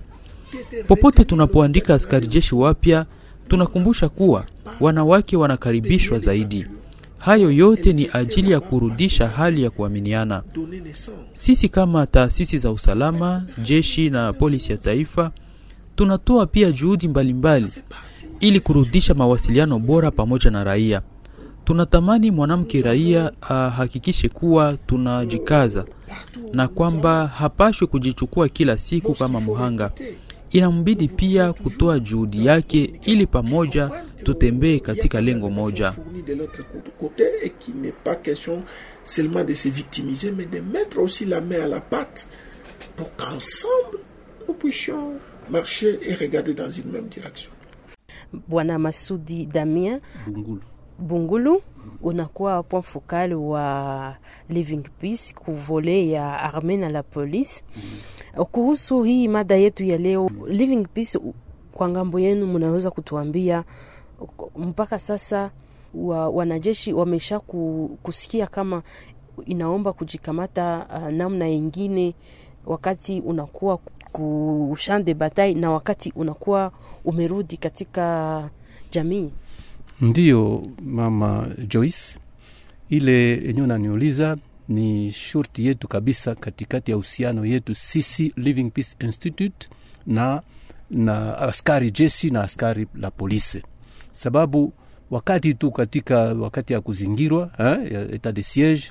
popote 0.88 1.24
tunapoandika 1.26 1.94
askari 1.94 2.28
jeshi 2.28 2.56
wapya. 2.56 3.06
Tunakumbusha 3.48 4.10
kuwa 4.10 4.46
wanawake 4.80 5.38
wanakaribishwa 5.38 6.20
zaidi. 6.20 6.66
Hayo 7.18 7.52
yote 7.52 7.94
ni 7.94 8.10
ajili 8.14 8.52
ya 8.52 8.60
kurudisha 8.60 9.28
hali 9.28 9.64
ya 9.64 9.70
kuaminiana. 9.70 10.44
Sisi 11.34 11.70
kama 11.70 12.06
taasisi 12.08 12.58
za 12.58 12.72
usalama, 12.72 13.46
jeshi 13.64 14.10
na 14.10 14.34
polisi 14.34 14.72
ya 14.72 14.78
taifa 14.78 15.32
tunatoa 15.96 16.46
pia 16.46 16.72
juhudi 16.72 17.08
mbalimbali 17.08 17.66
mbali, 17.66 17.84
ili 18.40 18.60
kurudisha 18.60 19.14
mawasiliano 19.14 19.80
bora 19.80 20.12
pamoja 20.12 20.52
na 20.52 20.64
raia. 20.64 21.02
Tunatamani 21.66 22.32
mwanamke 22.32 22.82
raia 22.82 23.32
ahakikishe 23.42 24.30
kuwa 24.30 24.78
tunajikaza 24.88 25.86
na 26.54 26.68
kwamba 26.68 27.28
hapashwe 27.28 27.88
kujichukua 27.88 28.50
kila 28.50 28.78
siku 28.78 29.14
kama 29.14 29.40
muhanga. 29.42 29.92
Inambidi 30.52 31.08
pia 31.08 31.54
kutoa 31.54 32.00
juhudi 32.00 32.46
yake 32.46 33.00
ili 33.06 33.28
pamoja 33.28 33.92
tutembee 34.24 34.80
katika 34.80 35.22
lengo 35.22 35.50
moja. 35.50 35.94
de 36.28 36.36
l'autre 36.36 36.64
côté 37.00 37.24
et 37.44 37.50
qu'il 37.60 37.76
n'est 37.76 37.96
pas 38.04 38.16
question 38.16 38.64
seulement 39.06 39.44
de 39.46 39.54
se 39.54 39.70
victimiser, 39.70 40.32
mais 40.32 40.46
de 40.46 40.60
mettre 40.60 41.00
aussi 41.00 41.26
la 41.26 41.40
main 41.42 41.62
à 41.64 41.68
la 41.68 41.80
pâte 41.82 42.28
pour 42.98 43.16
qu'ensemble 43.16 44.00
nous 44.48 44.54
puissions 44.54 45.14
marcher 45.50 46.00
et 46.02 46.14
regarder 46.16 46.54
dans 46.54 46.70
une 46.70 46.92
même 46.92 47.08
direction. 47.08 47.52
Bwana 48.48 48.78
Masudi 48.78 49.46
Damien 49.46 50.00
Bungulu. 50.28 50.62
Bungulu, 51.00 51.62
unakuwa 52.02 52.64
point 52.64 52.82
focal 52.86 53.34
wa 53.34 54.16
Living 54.50 54.84
Peace 55.00 55.34
kuvole 55.34 56.10
ya 56.10 56.40
arme 56.42 56.78
na 56.78 56.90
la 56.90 57.04
polisi. 57.04 57.64
Kuhusu 58.46 59.04
hii 59.04 59.28
mada 59.28 59.56
yetu 59.56 59.84
ya 59.84 59.98
leo, 59.98 60.30
Living 60.48 60.88
Peace, 60.94 61.20
kwa 61.72 61.90
ng'ambo 61.90 62.20
yenu 62.20 62.48
mnaweza 62.48 62.92
kutuambia 62.92 63.64
mpaka 64.58 65.00
sasa 65.00 65.52
wa, 65.94 66.30
wanajeshi 66.30 66.94
wamesha 66.94 67.40
kusikia 68.04 68.48
kama 68.48 68.82
inaomba 69.46 69.94
kujikamata 69.94 70.86
uh, 70.96 71.10
namna 71.14 71.48
yengine 71.48 72.16
wakati 72.66 73.20
unakuwa 73.22 73.78
kushan 74.12 75.04
de 75.04 75.54
na 75.54 75.72
wakati 75.72 76.14
unakuwa 76.16 76.72
umerudi 77.06 77.58
katika 77.58 78.50
jamii. 78.92 79.30
Ndiyo 80.02 80.64
mama 80.82 81.48
Joyce, 81.68 82.20
ile 82.90 83.34
enyewe 83.50 83.68
naniuliza 83.68 84.38
ni 84.70 85.12
shurti 85.12 85.68
yetu 85.68 85.88
kabisa 85.88 86.36
katikati 86.36 86.92
ya 86.92 86.98
uhusiano 86.98 87.46
yetu 87.46 87.76
sisi 87.76 88.34
Living 88.38 88.70
Peace 88.72 88.96
Institute 89.00 89.70
na 90.06 90.42
na 90.90 91.38
askari 91.38 91.92
jeshi 91.92 92.30
na 92.30 92.44
askari 92.44 92.88
la 92.96 93.12
polisi, 93.12 93.64
sababu 94.12 94.74
wakati 95.12 95.54
tu 95.54 95.72
katika 95.72 96.18
wakati 96.20 96.74
ya 96.74 96.82
kuzingirwa 96.82 97.52
eh, 97.58 97.92
ya 97.92 98.02
etat 98.12 98.36
de 98.36 98.44
siege 98.44 98.84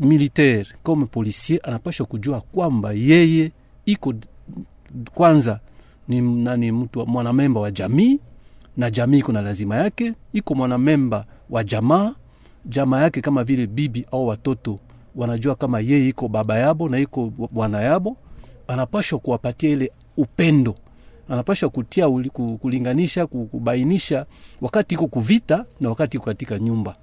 militaire 0.00 0.66
comme 0.82 1.06
policier 1.06 1.60
anapasha 1.62 2.04
kujua 2.04 2.40
kwamba 2.40 2.92
yeye 2.92 3.52
iko 3.84 4.14
kwanza 5.14 5.60
ni 6.08 6.20
nani, 6.20 6.72
mtu 6.72 7.06
mwanamemba 7.06 7.60
wa 7.60 7.70
jamii 7.70 8.18
na 8.76 8.90
jamii 8.90 9.18
iko 9.18 9.32
na 9.32 9.42
lazima 9.42 9.76
yake, 9.76 10.12
iko 10.32 10.54
mwanamemba 10.54 11.26
wa 11.50 11.64
jamaa 11.64 12.14
jamaa 12.68 13.02
yake, 13.02 13.20
kama 13.20 13.44
vile 13.44 13.66
bibi 13.66 14.06
au 14.12 14.26
watoto 14.26 14.78
wanajua 15.16 15.54
kama 15.54 15.80
yeye 15.80 16.08
iko 16.08 16.28
baba 16.28 16.58
yabo 16.58 16.88
na 16.88 16.98
iko 16.98 17.32
bwana 17.50 17.80
yabo, 17.82 18.16
anapashwa 18.68 19.18
kuwapatia 19.18 19.70
ile 19.70 19.92
upendo 20.16 20.74
anapashwa 21.28 21.68
kutia 21.70 22.08
uli, 22.08 22.30
kulinganisha 22.30 23.26
kubainisha 23.26 24.26
wakati 24.60 24.94
iko 24.94 25.06
kuvita 25.06 25.64
na 25.80 25.88
wakati 25.88 26.16
iko 26.16 26.26
katika 26.26 26.58
nyumba. 26.58 26.96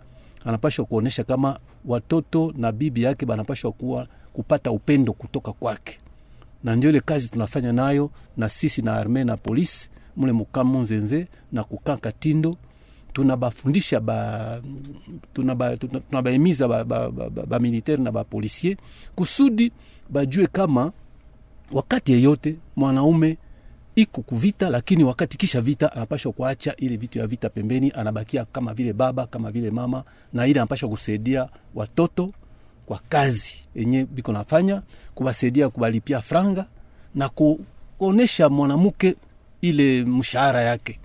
Anapashwa 0.46 0.86
kuonyesha 0.86 1.24
kama 1.24 1.60
watoto 1.86 2.54
na 2.58 2.72
bibi 2.72 3.04
yake 3.04 3.26
banapashwa 3.26 3.72
kuwa 3.72 4.08
kupata 4.34 4.72
upendo 4.72 5.14
kutoka 5.14 5.52
kwake, 5.54 6.00
na 6.64 6.76
ndio 6.76 6.90
ile 6.90 7.00
kazi 7.00 7.30
tunafanya 7.30 7.74
nayo 7.74 8.10
na 8.38 8.50
sisi 8.50 8.82
na 8.82 8.94
arme 8.96 9.24
na 9.24 9.38
polisi 9.38 9.90
mule 10.16 10.32
mukamu 10.32 10.80
nzenze 10.80 11.28
na 11.52 11.64
kukaa 11.64 11.98
Katindo 11.98 12.58
tunabafundisha 13.14 14.00
ba, 14.00 14.62
tunabaimiza 15.34 16.68
ba, 16.68 16.84
ba, 16.84 17.10
ba, 17.12 17.30
ba, 17.30 17.44
ba 17.46 17.60
militaire 17.60 18.04
na 18.04 18.12
bapolisier 18.12 18.78
kusudi 19.16 19.72
bajue 20.10 20.48
kama 20.48 20.92
wakati 21.72 22.12
yeyote 22.12 22.56
mwanaume 22.76 23.38
iko 23.96 24.22
kuvita, 24.22 24.70
lakini 24.70 25.04
wakati 25.04 25.38
kisha 25.38 25.62
vita 25.62 25.94
anapasha 25.94 26.32
kuacha 26.32 26.76
ile 26.76 26.98
vitu 26.98 27.20
ya 27.20 27.28
vita 27.28 27.50
pembeni, 27.50 27.92
anabakia 27.96 28.46
kama 28.46 28.74
vile 28.74 28.94
baba, 28.94 29.28
kama 29.28 29.52
vile 29.52 29.72
mama, 29.72 30.04
na 30.34 30.48
ile 30.48 30.60
anapashwa 30.60 30.90
kusaidia 30.90 31.50
watoto 31.76 32.32
kwa 32.86 33.00
kazi 33.10 33.66
yenye 33.76 34.06
biko 34.06 34.32
nafanya, 34.32 34.82
kuwasaidia 35.16 35.70
kubalipia 35.70 36.22
franga 36.22 36.66
na 37.16 37.30
kuonesha 37.30 38.50
mwanamke 38.50 39.16
ile 39.62 40.04
mshahara 40.06 40.62
yake 40.62 41.00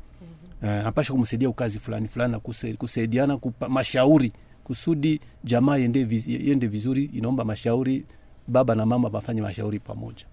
uh, 0.63 0.69
anapashwa 0.69 1.17
kumsaidia 1.17 1.49
ukazi 1.49 1.79
fulani 1.79 2.09
fulani 2.09 2.33
na 2.33 2.41
kusaidiana 2.79 3.37
kupa 3.37 3.69
mashauri 3.69 4.33
kusudi 4.65 5.21
jamaa 5.45 5.77
yende, 5.77 6.05
viz, 6.05 6.29
yende 6.29 6.67
vizuri. 6.67 7.05
Inaomba 7.05 7.45
mashauri, 7.45 8.05
baba 8.49 8.75
na 8.75 8.87
mama 8.87 9.09
wafanye 9.13 9.43
mashauri 9.43 9.79
pamoja 9.79 10.25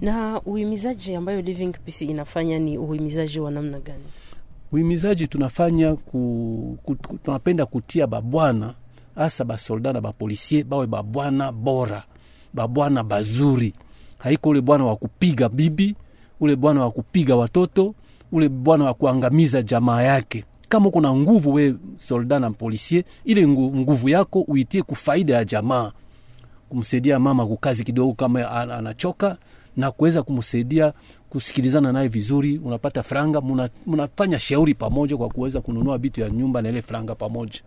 na 0.00 0.40
uhimizaji 0.40 1.14
ambayo 1.14 1.40
Living 1.40 1.72
Peace 1.84 2.04
inafanya 2.04 2.58
ni 2.58 2.78
uhimizaji 2.78 3.40
wa 3.40 3.50
namna 3.50 3.80
gani? 3.80 4.04
Uhimizaji 4.72 5.26
tunafanya 5.26 5.94
ku, 5.96 6.78
ku, 6.82 6.94
tunapenda 6.94 7.66
kutia 7.66 8.06
babwana 8.06 8.74
hasa 9.14 9.44
basolda 9.44 9.92
na 9.92 10.00
bapolisie 10.00 10.64
bawe 10.64 10.86
babwana 10.86 11.52
bora, 11.52 12.04
babwana 12.54 13.04
bazuri. 13.04 13.74
Haiko 14.18 14.48
ule 14.48 14.60
bwana 14.60 14.84
wa 14.84 14.96
kupiga 14.96 15.48
bibi, 15.48 15.94
ule 16.40 16.56
bwana 16.56 16.80
wa 16.80 16.90
kupiga 16.90 17.36
watoto, 17.36 17.94
ule 18.32 18.48
bwana 18.48 18.84
wa 18.84 18.94
kuangamiza 18.94 19.62
jamaa 19.62 20.02
yake. 20.02 20.44
Kama 20.68 20.86
uko 20.88 21.00
na 21.00 21.14
nguvu 21.14 21.52
we 21.54 21.74
solda 21.96 22.38
na 22.40 22.50
polisie, 22.50 23.04
ile 23.24 23.48
nguvu 23.48 24.08
yako 24.08 24.40
uitie 24.40 24.82
kufaida 24.82 25.34
ya 25.34 25.44
jamaa, 25.44 25.92
kumsaidia 26.68 27.18
mama 27.18 27.46
kukazi 27.46 27.84
kidogo 27.84 28.12
kama 28.12 28.50
anachoka 28.50 29.36
na 29.76 29.90
kuweza 29.90 30.22
kumsaidia 30.22 30.92
kusikilizana 31.30 31.92
naye 31.92 32.08
vizuri, 32.08 32.58
unapata 32.58 33.02
franga, 33.02 33.40
munafanya 33.40 34.08
muna 34.26 34.40
shauri 34.40 34.74
pamoja 34.74 35.16
kwa 35.16 35.28
kuweza 35.28 35.60
kununua 35.60 35.98
vitu 35.98 36.20
ya 36.20 36.30
nyumba 36.30 36.62
na 36.62 36.68
ile 36.68 36.82
franga 36.82 37.14
pamoja. 37.14 37.60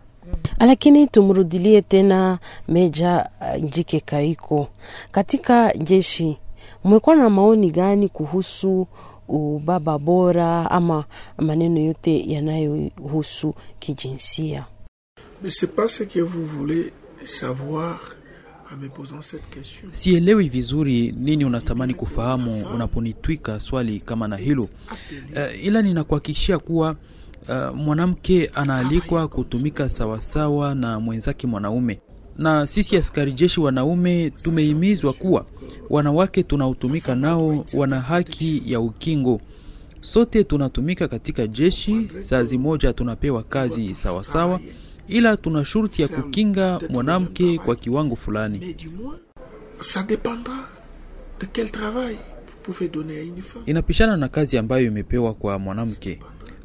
Lakini 0.59 1.07
tumrudilie 1.07 1.81
tena 1.81 2.39
Meja 2.67 3.29
Njike 3.61 3.99
Kaiko, 3.99 4.67
katika 5.11 5.73
jeshi 5.73 6.37
mmekuwa 6.83 7.15
na 7.15 7.29
maoni 7.29 7.69
gani 7.69 8.09
kuhusu 8.09 8.87
ubaba 9.27 9.97
bora 9.99 10.71
ama 10.71 11.05
maneno 11.37 11.79
yote 11.79 12.31
yanayohusu 12.31 13.53
kijinsia? 13.79 14.65
Mais 15.43 15.51
c'est 15.59 15.75
pas 15.75 15.87
ce 15.87 16.03
que 16.05 16.19
vous 16.21 16.45
voulez 16.45 16.91
savoir 17.25 18.15
Sielewi 19.91 20.49
vizuri 20.49 21.11
nini 21.17 21.45
unatamani 21.45 21.93
kufahamu 21.93 22.65
unaponitwika 22.75 23.59
swali 23.59 23.99
kama 23.99 24.27
na 24.27 24.37
hilo. 24.37 24.63
Uh, 24.63 25.65
ila 25.65 25.81
ninakuhakikishia 25.81 26.57
kuwa 26.59 26.95
uh, 27.49 27.75
mwanamke 27.75 28.51
anaalikwa 28.53 29.27
kutumika 29.27 29.89
sawasawa 29.89 30.75
na 30.75 30.99
mwenzake 30.99 31.47
mwanaume, 31.47 31.99
na 32.37 32.67
sisi 32.67 32.97
askari 32.97 33.31
jeshi 33.33 33.59
wanaume 33.59 34.29
tumehimizwa 34.29 35.13
kuwa 35.13 35.45
wanawake 35.89 36.43
tunaotumika 36.43 37.15
nao 37.15 37.65
wana 37.73 38.01
haki 38.01 38.61
ya 38.65 38.79
ukingo. 38.79 39.41
Sote 40.01 40.43
tunatumika 40.43 41.07
katika 41.07 41.47
jeshi, 41.47 42.07
saa 42.21 42.43
moja 42.43 42.93
tunapewa 42.93 43.43
kazi 43.43 43.95
sawasawa, 43.95 44.23
sawa, 44.23 44.59
ila 45.07 45.37
tuna 45.37 45.65
shurti 45.65 46.01
ya 46.01 46.07
kukinga 46.07 46.79
mwanamke 46.89 47.57
kwa 47.57 47.75
kiwango 47.75 48.15
fulani. 48.15 48.75
Inapishana 53.65 54.17
na 54.17 54.27
kazi 54.27 54.57
ambayo 54.57 54.85
imepewa 54.87 55.33
kwa 55.33 55.59
mwanamke, 55.59 56.19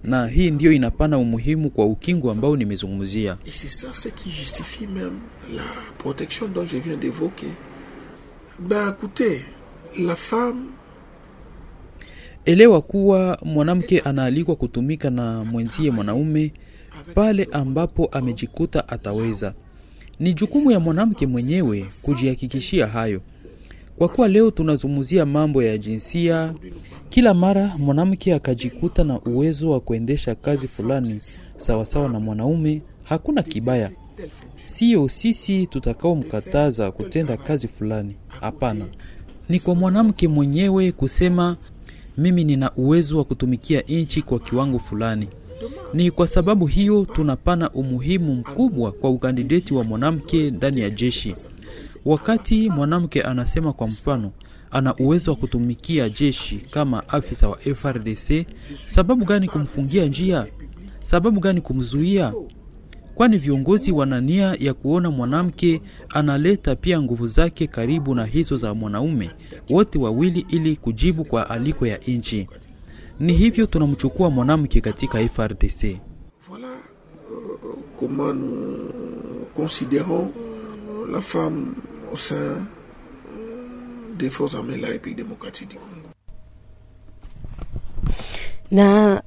na 0.04 0.26
hii 0.26 0.50
ndiyo 0.50 0.72
inapana 0.72 1.18
umuhimu 1.18 1.70
kwa 1.70 1.86
ukingo 1.86 2.30
ambao 2.30 2.56
nimezungumzia. 2.56 3.36
Ben 8.60 8.88
écoutez, 8.90 9.40
la 9.98 10.16
femme 10.16 10.66
Elewa 12.44 12.80
kuwa 12.82 13.38
mwanamke 13.42 14.00
anaalikwa 14.00 14.56
kutumika 14.56 15.10
na 15.10 15.44
mwenzie 15.44 15.90
mwanaume 15.90 16.52
pale 17.14 17.48
ambapo 17.52 18.06
amejikuta 18.06 18.88
ataweza. 18.88 19.54
Ni 20.20 20.32
jukumu 20.34 20.70
ya 20.70 20.80
mwanamke 20.80 21.26
mwenyewe 21.26 21.86
kujihakikishia 22.02 22.86
hayo. 22.86 23.20
Kwa 23.98 24.08
kuwa 24.08 24.28
leo 24.28 24.50
tunazungumzia 24.50 25.26
mambo 25.26 25.62
ya 25.62 25.78
jinsia, 25.78 26.54
kila 27.08 27.34
mara 27.34 27.74
mwanamke 27.78 28.34
akajikuta 28.34 29.04
na 29.04 29.20
uwezo 29.20 29.70
wa 29.70 29.80
kuendesha 29.80 30.34
kazi 30.34 30.68
fulani 30.68 31.20
sawasawa 31.56 32.08
na 32.08 32.20
mwanaume, 32.20 32.82
hakuna 33.04 33.42
kibaya. 33.42 33.90
Sio 34.64 35.08
sisi 35.08 35.66
tutakaomkataza 35.66 36.92
kutenda 36.92 37.36
kazi 37.36 37.68
fulani, 37.68 38.16
hapana. 38.40 38.86
Ni 39.48 39.60
kwa 39.60 39.74
mwanamke 39.74 40.28
mwenyewe 40.28 40.92
kusema 40.92 41.56
mimi 42.18 42.44
nina 42.44 42.70
uwezo 42.76 43.18
wa 43.18 43.24
kutumikia 43.24 43.80
nchi 43.80 44.22
kwa 44.22 44.38
kiwango 44.38 44.78
fulani. 44.78 45.28
Ni 45.94 46.10
kwa 46.10 46.28
sababu 46.28 46.66
hiyo 46.66 47.04
tunapana 47.14 47.70
umuhimu 47.70 48.34
mkubwa 48.34 48.92
kwa 48.92 49.10
ukandideti 49.10 49.74
wa 49.74 49.84
mwanamke 49.84 50.50
ndani 50.50 50.80
ya 50.80 50.90
jeshi. 50.90 51.34
Wakati 52.04 52.70
mwanamke 52.70 53.22
anasema 53.22 53.72
kwa 53.72 53.86
mfano 53.86 54.32
ana 54.70 54.96
uwezo 54.96 55.30
wa 55.30 55.36
kutumikia 55.36 56.08
jeshi 56.08 56.56
kama 56.70 57.08
afisa 57.08 57.48
wa 57.48 57.56
FRDC, 57.58 58.46
sababu 58.76 59.24
gani 59.24 59.48
kumfungia 59.48 60.06
njia? 60.06 60.46
Sababu 61.02 61.40
gani 61.40 61.60
kumzuia? 61.60 62.32
Kwani 63.14 63.38
viongozi 63.38 63.92
wana 63.92 64.20
nia 64.20 64.56
ya 64.60 64.74
kuona 64.74 65.10
mwanamke 65.10 65.80
analeta 66.08 66.76
pia 66.76 67.02
nguvu 67.02 67.26
zake 67.26 67.66
karibu 67.66 68.14
na 68.14 68.24
hizo 68.24 68.56
za 68.56 68.74
mwanaume, 68.74 69.30
wote 69.70 69.98
wawili, 69.98 70.46
ili 70.48 70.76
kujibu 70.76 71.24
kwa 71.24 71.50
aliko 71.50 71.86
ya 71.86 71.96
nchi. 72.06 72.46
Ni 73.20 73.32
hivyo 73.32 73.66
tunamchukua 73.66 74.30
mwanamke 74.30 74.80
katika 74.80 75.28
FRDC. 75.28 75.96
comment 78.00 78.32
nous 78.32 79.46
considérons 79.54 80.30
la 81.12 81.20
femme 81.20 81.74
au 82.10 82.16
sein 82.16 82.66
des 84.18 84.30
forces 84.30 84.54
armées 84.54 84.76
de 84.76 84.82
la 84.82 84.88
République 84.88 85.16
démocratique 85.18 85.68
du 85.70 85.76
Congo. 85.76 86.08
na 88.70 89.22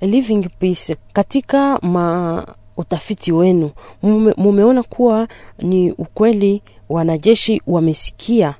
living 0.00 0.48
peace 0.58 0.96
katika 1.12 1.78
ma 1.82 2.44
utafiti 2.76 3.32
wenu. 3.32 3.70
Mume, 4.02 4.34
mumeona 4.36 4.82
kuwa 4.82 5.28
ni 5.58 5.92
ukweli 5.92 6.62
wanajeshi 6.88 7.62
wamesikia 7.66 8.54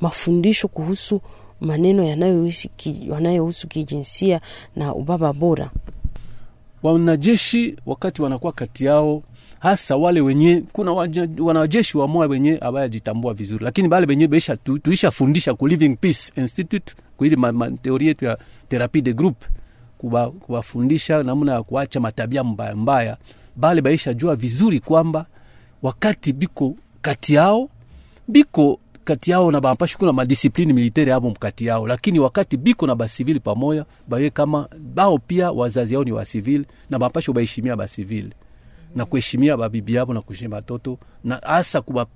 mafundisho 0.00 0.68
kuhusu 0.68 1.20
maneno 1.60 2.04
yanayohusu 2.04 2.68
ki, 2.76 2.96
yanayohusu 3.12 3.68
kijinsia 3.68 4.40
na 4.76 4.94
ubaba 4.94 5.32
bora. 5.32 5.70
Wanajeshi 6.82 7.76
wakati 7.86 8.22
wanakuwa 8.22 8.52
kati 8.52 8.84
yao 8.84 9.22
hasa 9.58 9.96
wale 9.96 10.20
wenye 10.20 10.62
kuna 10.72 10.92
wanajeshi 11.38 11.98
wamoya 11.98 12.28
wenye 12.28 12.58
abayajitambua 12.60 13.34
vizuri 13.34 13.64
lakini 13.64 13.88
bale 13.88 14.06
wenye 14.06 14.28
tuisha 14.82 15.10
fundisha 15.10 15.54
ku 15.54 15.66
living 15.68 15.96
peace 15.96 16.32
institute 16.36 16.94
kuili 17.16 17.36
ma, 17.36 17.52
yetu 18.06 18.24
ya 18.24 18.38
therapie 18.68 19.02
de 19.02 19.12
group 19.12 19.36
kuba- 19.44 19.50
kuwafundisha 20.40 21.22
namna 21.22 21.52
ya 21.52 21.62
kuacha 21.62 22.00
matabia 22.00 22.44
mbaya 22.44 22.76
mbaya 22.76 23.16
bale 23.56 23.80
baisha 23.82 24.14
jua 24.14 24.36
vizuri 24.36 24.80
kwamba 24.80 25.26
wakati 25.82 26.32
biko 26.32 26.74
kati 27.02 27.34
yao 27.34 27.68
biko 28.28 28.80
kati 29.04 29.30
yao 29.30 29.50
na 29.50 29.60
bampashi 29.60 29.98
kuna 29.98 30.12
madisiplini 30.12 30.72
militeri 30.72 31.12
abo 31.12 31.30
mkati 31.30 31.66
yao. 31.66 31.86
Lakini 31.86 32.18
wakati 32.18 32.56
biko 32.56 32.86
na 32.86 32.94
basivili 32.94 33.40
pamoja 33.40 33.84
baye 34.08 34.30
kama 34.30 34.68
bao 34.94 35.18
pia 35.18 35.52
wazazi 35.52 35.94
yao 35.94 36.04
ni 36.04 36.12
wasivili 36.12 36.66
na 36.90 36.98
bampashi 36.98 37.32
baheshimia 37.32 37.76
basivili 37.76 38.32
na 38.94 39.04
kuheshimia 39.04 39.56
babibi 39.56 39.94
yabo 39.94 40.14
na 40.14 40.20
kuheshimia 40.20 40.50
batoto 40.50 40.98
na 41.24 41.36
hasa 41.36 41.80
kuba 41.80 42.06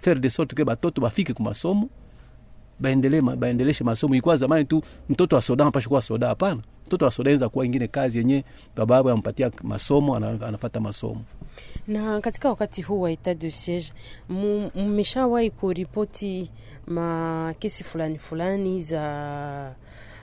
faire 0.00 0.20
de 0.20 0.30
sorte 0.30 0.56
que 0.56 0.64
batoto 0.64 1.00
bafike 1.00 1.32
ku 1.34 1.42
masomo 2.80 2.80
baendelee 2.80 3.20
baendeleshe 3.20 3.84
masomo. 3.84 4.14
Ilikuwa 4.14 4.36
zamani 4.36 4.64
tu 4.64 4.82
mtoto 5.08 5.36
wa 5.36 5.42
soda 5.42 5.64
anapashi 5.64 5.88
kuwa 5.88 6.02
soda 6.02 6.28
hapana. 6.28 6.62
Mtoto 6.86 7.04
wa 7.04 7.10
soda 7.10 7.28
anaweza 7.30 7.48
kuwa 7.48 7.66
ingine 7.66 7.88
kazi 7.88 8.18
yenye 8.18 8.44
baba 8.76 8.96
yake 8.96 9.08
anampatia 9.08 9.50
masomo 9.62 10.16
anafata 10.16 10.80
masomo. 10.80 11.22
Na 11.86 12.20
katika 12.20 12.48
wakati 12.48 12.82
huu 12.82 13.00
wa 13.00 13.10
etat 13.10 13.38
de 13.38 13.50
siege 13.50 13.92
mmeshawahi 14.74 15.50
kuripoti 15.50 16.50
makesi 16.86 17.84
fulani 17.84 18.18
fulani 18.18 18.80
za 18.82 19.74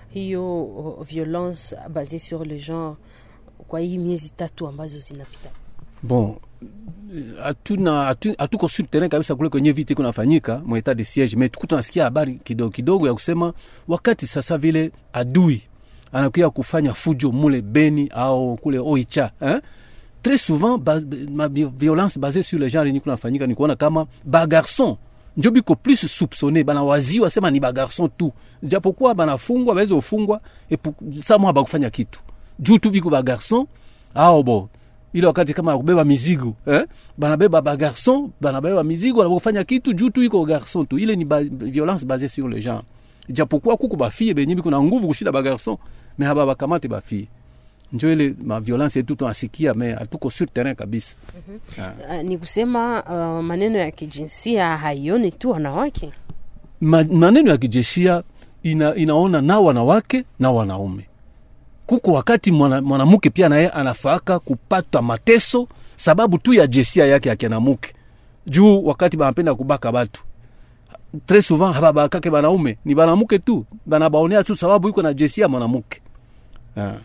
hiyo 0.09 1.05
violence 1.09 1.75
basee 1.89 2.19
sur 2.19 2.45
le 2.47 2.57
genre 2.59 2.95
kwa 3.67 3.79
hii 3.79 3.97
miezi 3.97 4.29
tatu 4.29 4.67
ambazo 4.67 4.99
zinapita 4.99 5.49
bon 6.03 6.35
hatuna 7.43 8.05
hatu- 8.05 8.35
hatuko 8.37 8.67
sur 8.69 8.85
terrain 8.89 9.09
kabisa 9.09 9.35
kule 9.35 9.49
kwenye 9.49 9.71
vita 9.71 9.95
kunafanyika 9.95 10.61
mu 10.65 10.77
etat 10.77 10.97
de 10.97 11.03
siege 11.03 11.35
mais 11.35 11.51
tuku 11.51 11.67
tunasikia 11.67 12.03
habari 12.03 12.33
kidogo 12.43 12.69
kidogo 12.71 13.07
ya 13.07 13.13
kusema 13.13 13.53
wakati 13.87 14.27
sasa 14.27 14.57
vile 14.57 14.91
adui 15.13 15.61
anakuya 16.13 16.49
kufanya 16.49 16.93
fujo 16.93 17.31
mule 17.31 17.61
beni 17.61 18.07
au 18.13 18.57
kule 18.57 18.79
oicha 18.79 19.31
eh? 19.41 19.61
très 20.23 20.37
souvent 20.37 20.79
ma 21.31 21.47
violence 21.47 22.17
basée 22.19 22.43
sur 22.43 22.59
le 22.59 22.69
genre 22.69 22.85
yenye 22.87 22.99
kunafanyika 22.99 23.47
ni 23.47 23.55
kuona 23.55 23.75
kama 23.75 24.05
bagarson 24.23 24.95
njo 25.37 25.51
biko 25.51 25.75
plus 25.75 26.05
soupçonné 26.07 26.63
banawaziwa 26.63 27.29
sema 27.29 27.51
ni 27.51 27.59
bagarson 27.59 28.09
tu 28.17 28.31
japokuwa 28.63 29.15
banafungwa 29.15 29.75
baweza 29.75 29.95
ufungwa 29.95 30.41
epu- 30.71 31.21
samwa 31.21 31.53
bakufanya 31.53 31.89
kitu 31.89 32.19
juu 32.59 32.77
tu 32.77 32.89
biko 32.91 33.09
bagarson 33.09 33.65
ao 34.15 34.43
bo 34.43 34.69
ile 35.13 35.27
wakati 35.27 35.53
kama 35.53 35.71
ya 35.71 35.77
kubeba 35.77 36.03
mizigo 36.03 36.53
eh? 36.67 36.85
banabeba 37.17 37.61
bagarson 37.61 38.29
banabeba 38.41 38.83
mizigo 38.83 39.19
wanapofanya 39.19 39.63
kitu 39.63 39.93
juu 39.93 40.09
tu 40.09 40.23
iko 40.23 40.45
garson 40.45 40.85
tu. 40.85 40.99
Ile 40.99 41.15
ni 41.15 41.25
ba, 41.25 41.43
violence 41.43 42.05
basée 42.05 42.27
sur 42.27 42.47
le 42.49 42.59
genre 42.61 42.83
japokuwa 43.29 43.77
kuku 43.77 43.95
bafie 43.95 44.33
benye 44.33 44.55
biko 44.55 44.71
na 44.71 44.81
nguvu 44.81 45.07
kushida 45.07 45.31
bagarson 45.31 45.77
me 46.17 46.25
haba 46.25 46.45
bakamate 46.45 46.87
bafie 46.87 47.27
njo 47.93 48.11
ile 48.11 48.35
ma 48.43 48.59
violence 48.59 48.99
yetu 48.99 49.15
tunasikia 49.15 49.73
me 49.73 49.93
hatuko 49.93 50.29
sur 50.29 50.47
terrain 50.53 50.75
kabisa. 50.75 51.15
Mm 51.47 51.59
Ah. 52.09 52.15
uh, 52.17 52.21
ni 52.23 52.37
kusema 52.37 53.03
uh, 53.03 53.43
maneno 53.45 53.79
ya 53.79 53.91
kijinsia 53.91 54.77
haioni 54.77 55.31
tu 55.31 55.49
wanawake? 55.51 56.11
Ma, 56.81 57.03
maneno 57.03 57.49
ya 57.51 57.57
kijinsia 57.57 58.23
ina, 58.63 58.95
inaona 58.95 59.41
na 59.41 59.59
wanawake 59.59 60.23
na 60.39 60.51
wanaume 60.51 61.07
kuko 61.87 62.11
wakati 62.13 62.51
mwana- 62.51 62.81
mwanamke 62.81 63.29
pia 63.29 63.49
naye 63.49 63.69
anafaaka 63.69 64.39
kupata 64.39 65.01
mateso 65.01 65.67
sababu 65.95 66.37
tu 66.37 66.53
ya 66.53 66.67
jesia 66.67 67.05
yake 67.05 67.29
ya 67.29 67.35
kianamuke 67.35 67.93
juu 68.47 68.85
wakati 68.85 69.17
banapenda 69.17 69.55
kubaka 69.55 69.91
batu 69.91 70.23
tres 71.25 71.47
souvent 71.47 71.73
hababakake 71.75 72.29
banaume 72.29 72.77
ni 72.85 72.95
banamuke 72.95 73.39
tu 73.39 73.65
banabaonea 73.85 74.43
tu 74.43 74.55
sababu 74.55 74.89
iko 74.89 75.01
na 75.01 75.13
jesia 75.13 75.47
mwanamuke. 75.47 76.01
Yeah. 76.77 76.95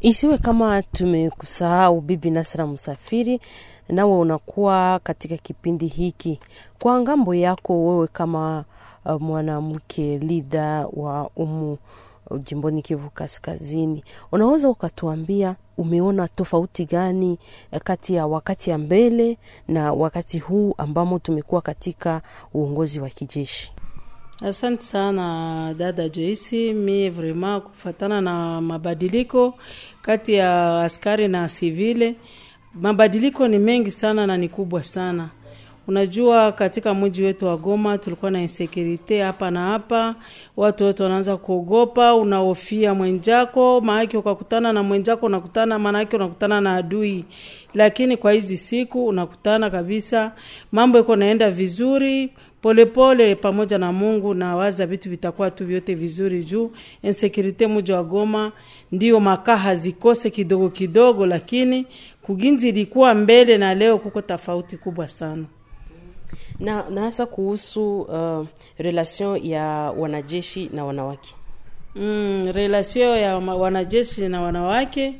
isiwe 0.00 0.38
kama 0.38 0.82
tumekusahau 0.82 2.00
bibi 2.00 2.30
nasra 2.30 2.66
msafiri 2.66 3.40
nawe 3.88 4.12
unakuwa 4.18 5.00
katika 5.02 5.36
kipindi 5.36 5.86
hiki. 5.86 6.40
Kwa 6.82 7.00
ng'ambo 7.02 7.34
yako 7.34 7.86
wewe 7.86 8.06
kama 8.08 8.64
uh, 9.04 9.20
mwanamke 9.20 10.18
lida 10.18 10.86
wa 10.92 11.30
umu 11.36 11.78
jimboni 12.38 12.82
kivu 12.82 13.10
kaskazini 13.10 14.04
unaweza 14.32 14.68
ukatuambia 14.68 15.56
umeona 15.76 16.28
tofauti 16.28 16.84
gani 16.84 17.38
eh, 17.72 17.80
kati 17.84 18.14
ya 18.14 18.26
wakati 18.26 18.70
ya 18.70 18.78
mbele 18.78 19.38
na 19.68 19.92
wakati 19.92 20.38
huu 20.38 20.74
ambamo 20.78 21.18
tumekuwa 21.18 21.60
katika 21.62 22.22
uongozi 22.54 23.00
wa 23.00 23.08
kijeshi 23.08 23.72
Asante 24.44 24.82
sana 24.82 25.74
dada 25.78 26.08
Joisi. 26.08 26.72
Mie 26.74 27.10
vrema 27.10 27.60
kufatana 27.60 28.20
na 28.20 28.60
mabadiliko 28.60 29.54
kati 30.02 30.34
ya 30.34 30.82
askari 30.82 31.28
na 31.28 31.48
sivile, 31.48 32.14
mabadiliko 32.74 33.48
ni 33.48 33.58
mengi 33.58 33.90
sana 33.90 34.26
na 34.26 34.36
ni 34.36 34.48
kubwa 34.48 34.82
sana. 34.82 35.30
Unajua, 35.88 36.52
katika 36.52 36.94
mji 36.94 37.22
wetu 37.22 37.46
wa 37.46 37.56
Goma 37.56 37.98
tulikuwa 37.98 38.30
na 38.30 38.40
insecurity 38.42 39.18
hapa 39.18 39.50
na 39.50 39.60
hapa, 39.66 40.14
watu 40.56 40.84
wote 40.84 41.02
wanaanza 41.02 41.36
kuogopa, 41.36 42.14
unahofia 42.14 42.94
mwenjako, 42.94 43.80
maanake 43.80 44.16
ukakutana 44.16 44.72
na 44.72 44.82
mwenjako 44.82 45.26
unakutana, 45.26 45.78
maanake 45.78 46.16
unakutana 46.16 46.60
na 46.60 46.74
adui. 46.76 47.24
Lakini 47.74 48.16
kwa 48.16 48.32
hizi 48.32 48.56
siku 48.56 49.06
unakutana 49.06 49.70
kabisa, 49.70 50.32
mambo 50.72 50.98
iko 50.98 51.16
naenda 51.16 51.50
vizuri. 51.50 52.32
Polepole 52.62 53.14
pole, 53.14 53.34
pamoja 53.34 53.78
na 53.78 53.92
Mungu 53.92 54.34
na 54.34 54.56
waza 54.56 54.86
vitu 54.86 55.10
vitakuwa 55.10 55.50
tu 55.50 55.66
vyote 55.66 55.94
vizuri, 55.94 56.44
juu. 56.44 56.70
Insecurity 57.02 57.66
mji 57.66 57.92
wa 57.92 58.04
Goma 58.04 58.52
ndio 58.92 59.20
makaa 59.20 59.56
hazikose 59.56 60.30
kidogo 60.30 60.68
kidogo, 60.68 61.26
lakini 61.26 61.86
kuginzi 62.22 62.68
ilikuwa 62.68 63.14
mbele 63.14 63.58
na 63.58 63.74
leo 63.74 63.98
kuko 63.98 64.22
tofauti 64.22 64.76
kubwa 64.76 65.08
sana 65.08 65.44
na 66.60 66.84
na 66.90 67.00
hasa 67.00 67.26
kuhusu 67.26 68.00
uh, 68.00 68.46
relation 68.78 69.40
ya 69.46 69.64
wanajeshi 69.98 70.70
na 70.72 70.84
wanawake 70.84 71.34
mm, 71.94 72.46
relation 72.52 73.18
ya 73.18 73.36
wanajeshi 73.36 74.28
na 74.28 74.40
wanawake 74.42 75.14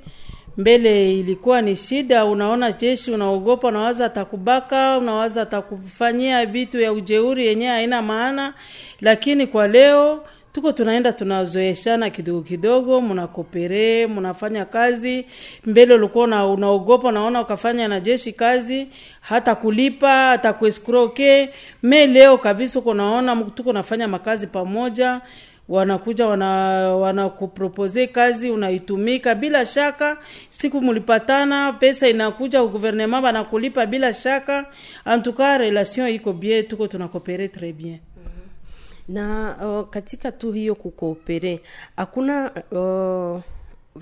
mbele 0.57 1.19
ilikuwa 1.21 1.63
ni 1.63 1.77
shida. 1.77 2.25
Unaona 2.25 2.73
jeshi 2.73 3.11
unaogopa, 3.13 3.69
unawaza 3.69 4.05
atakubaka, 4.07 4.99
unawaza 4.99 5.43
atakufanyia 5.43 6.47
vitu 6.47 6.81
ya 6.81 6.93
ujeuri 6.93 7.47
yenyewe 7.47 7.71
haina 7.71 8.03
maana, 8.03 8.55
lakini 9.01 9.47
kwa 9.47 9.69
leo 9.69 10.25
tuko 10.59 10.73
tunaenda 10.73 11.13
tunazoeshana 11.13 12.11
kidogo 12.11 12.43
kidogo, 12.43 13.01
mnakopere 13.01 14.07
mnafanya 14.07 14.65
kazi. 14.65 15.25
Mbele 15.67 15.95
ulikuwa 15.95 16.25
unaogopa, 16.55 17.13
naona 17.13 17.41
ukafanya 17.41 17.89
na 17.89 18.01
jeshi 18.01 18.33
kazi 18.33 18.87
hata 19.21 19.55
kulipa 19.55 20.11
hata 20.29 20.53
kueskroke. 20.53 21.51
Me 21.83 22.07
leo 22.07 22.39
kabisa 22.39 22.79
uko 22.79 22.95
naona 22.95 23.37
tuko 23.37 23.73
nafanya 23.73 24.09
makazi 24.09 24.47
pamoja 24.47 25.21
wanakuja 25.69 26.27
wanakupropose 26.27 28.01
wana 28.01 28.13
kazi 28.13 28.51
unaitumika 28.51 29.35
bila 29.35 29.65
shaka. 29.67 30.17
Siku 30.51 30.81
mlipatana, 30.81 31.73
pesa 31.73 32.09
inakuja 32.09 32.65
guvernema, 32.65 33.23
banakulipa 33.23 33.87
bila 33.87 34.13
shaka. 34.13 34.67
Antuka 35.05 35.59
relation 35.59 36.09
iko 36.09 36.33
bien, 36.33 36.67
tuko 36.67 36.87
tunakopere 36.87 37.49
tres 37.49 37.75
bien 37.75 37.99
na 39.09 39.57
uh, 39.81 39.89
katika 39.89 40.33
tu 40.33 40.53
hiyo 40.53 40.75
kukoopere 40.75 41.61
hakuna 41.97 42.51
uh, 42.71 43.43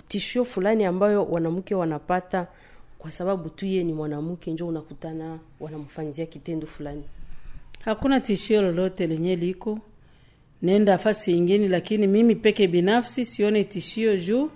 tishio 0.08 0.44
fulani 0.44 0.84
ambayo 0.84 1.24
wanamke 1.24 1.74
wanapata 1.74 2.46
kwa 2.98 3.10
sababu 3.10 3.48
tu 3.48 3.66
ye 3.66 3.84
ni 3.84 3.92
mwanamke 3.92 4.50
njo 4.52 4.66
unakutana 4.68 5.38
wanamfanyizia 5.60 6.26
kitendo 6.26 6.66
fulani. 6.66 7.02
Hakuna 7.84 8.20
tishio 8.20 8.62
lolote 8.62 9.06
lenye 9.06 9.36
liko. 9.36 9.78
Nenda 10.62 10.98
fasi 10.98 11.32
ingine, 11.32 11.68
lakini 11.68 12.06
mimi 12.06 12.34
peke 12.34 12.66
binafsi 12.66 13.24
sione 13.24 13.64
tishio 13.64 14.16
juu. 14.16 14.50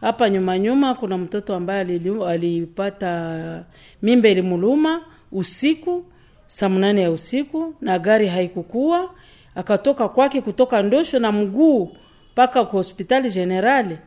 Hapa 0.00 0.30
nyuma 0.30 0.58
nyuma 0.58 0.94
kuna 0.94 1.18
mtoto 1.18 1.54
ambaye 1.54 1.80
alipata 2.28 3.64
mimba 4.02 4.28
ilimuluma 4.28 5.02
usiku 5.32 6.04
saa 6.46 6.68
mnane 6.68 7.02
ya 7.02 7.10
usiku 7.10 7.74
na 7.80 7.98
gari 7.98 8.26
haikukua 8.26 9.14
akatoka 9.56 10.08
kwake 10.08 10.40
kutoka 10.40 10.82
ndosho 10.82 11.18
na 11.18 11.32
mguu 11.32 11.90
mpaka 12.32 12.64
kwa 12.64 12.72
hospitali 12.78 13.30
generali. 13.30 13.98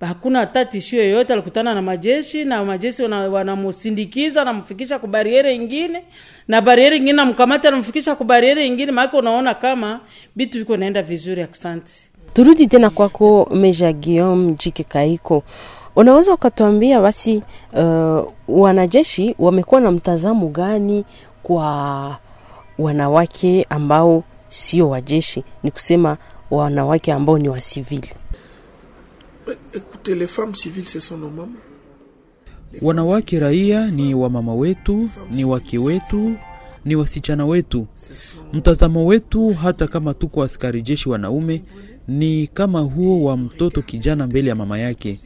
Hakuna 0.00 0.38
hata 0.38 0.64
tishio 0.64 1.02
yoyote. 1.04 1.32
Alikutana 1.32 1.74
na 1.74 1.82
majeshi 1.82 2.44
na 2.44 2.64
majeshi 2.64 3.02
wanamusindikiza 3.02 4.44
namfikisha 4.44 4.98
kwa 4.98 5.08
bariere 5.08 5.54
ingine, 5.54 6.04
na 6.48 6.60
bariere 6.60 6.96
ingine 6.96 7.12
namkamata 7.12 7.70
namfikisha 7.70 8.14
kwa 8.16 8.26
bariere 8.26 8.66
ingine. 8.66 8.92
Maana 8.92 9.12
unaona 9.12 9.54
kama 9.54 10.00
vitu 10.36 10.58
viko 10.58 10.76
naenda 10.76 11.02
vizuri. 11.02 11.42
Asante. 11.42 11.92
Turudi 12.32 12.66
tena 12.66 12.90
kwako 12.90 13.48
Meja 13.54 13.92
Guillaume 13.92 14.52
Jike 14.52 14.84
Kaiko, 14.84 15.42
unaweza 15.96 16.34
ukatuambia 16.34 17.00
basi, 17.00 17.42
uh, 17.72 18.32
wanajeshi 18.48 19.34
wamekuwa 19.38 19.80
na 19.80 19.90
mtazamo 19.90 20.48
gani 20.48 21.04
kwa 21.42 22.18
wanawake 22.78 23.66
ambao 23.70 24.24
sio 24.48 24.88
wajeshi, 24.90 25.44
ni 25.62 25.70
kusema 25.70 26.16
wanawake 26.50 27.12
ambao 27.12 27.38
ni 27.38 27.48
wa 27.48 27.60
sivili 27.60 28.08
Wanawake 32.82 33.38
raia 33.38 33.86
ni 33.90 34.14
wamama 34.14 34.54
wetu, 34.54 35.08
ni 35.32 35.44
wake 35.44 35.78
wetu, 35.78 36.34
ni 36.84 36.96
wasichana 36.96 37.46
wetu. 37.46 37.86
Mtazamo 38.52 39.06
wetu, 39.06 39.48
hata 39.54 39.86
kama 39.86 40.14
tuko 40.14 40.42
askari 40.42 40.82
jeshi 40.82 41.08
wanaume, 41.08 41.62
ni 42.08 42.46
kama 42.46 42.80
huo 42.80 43.24
wa 43.24 43.36
mtoto 43.36 43.82
kijana 43.82 44.26
mbele 44.26 44.48
ya 44.48 44.54
mama 44.54 44.78
yake, 44.78 45.18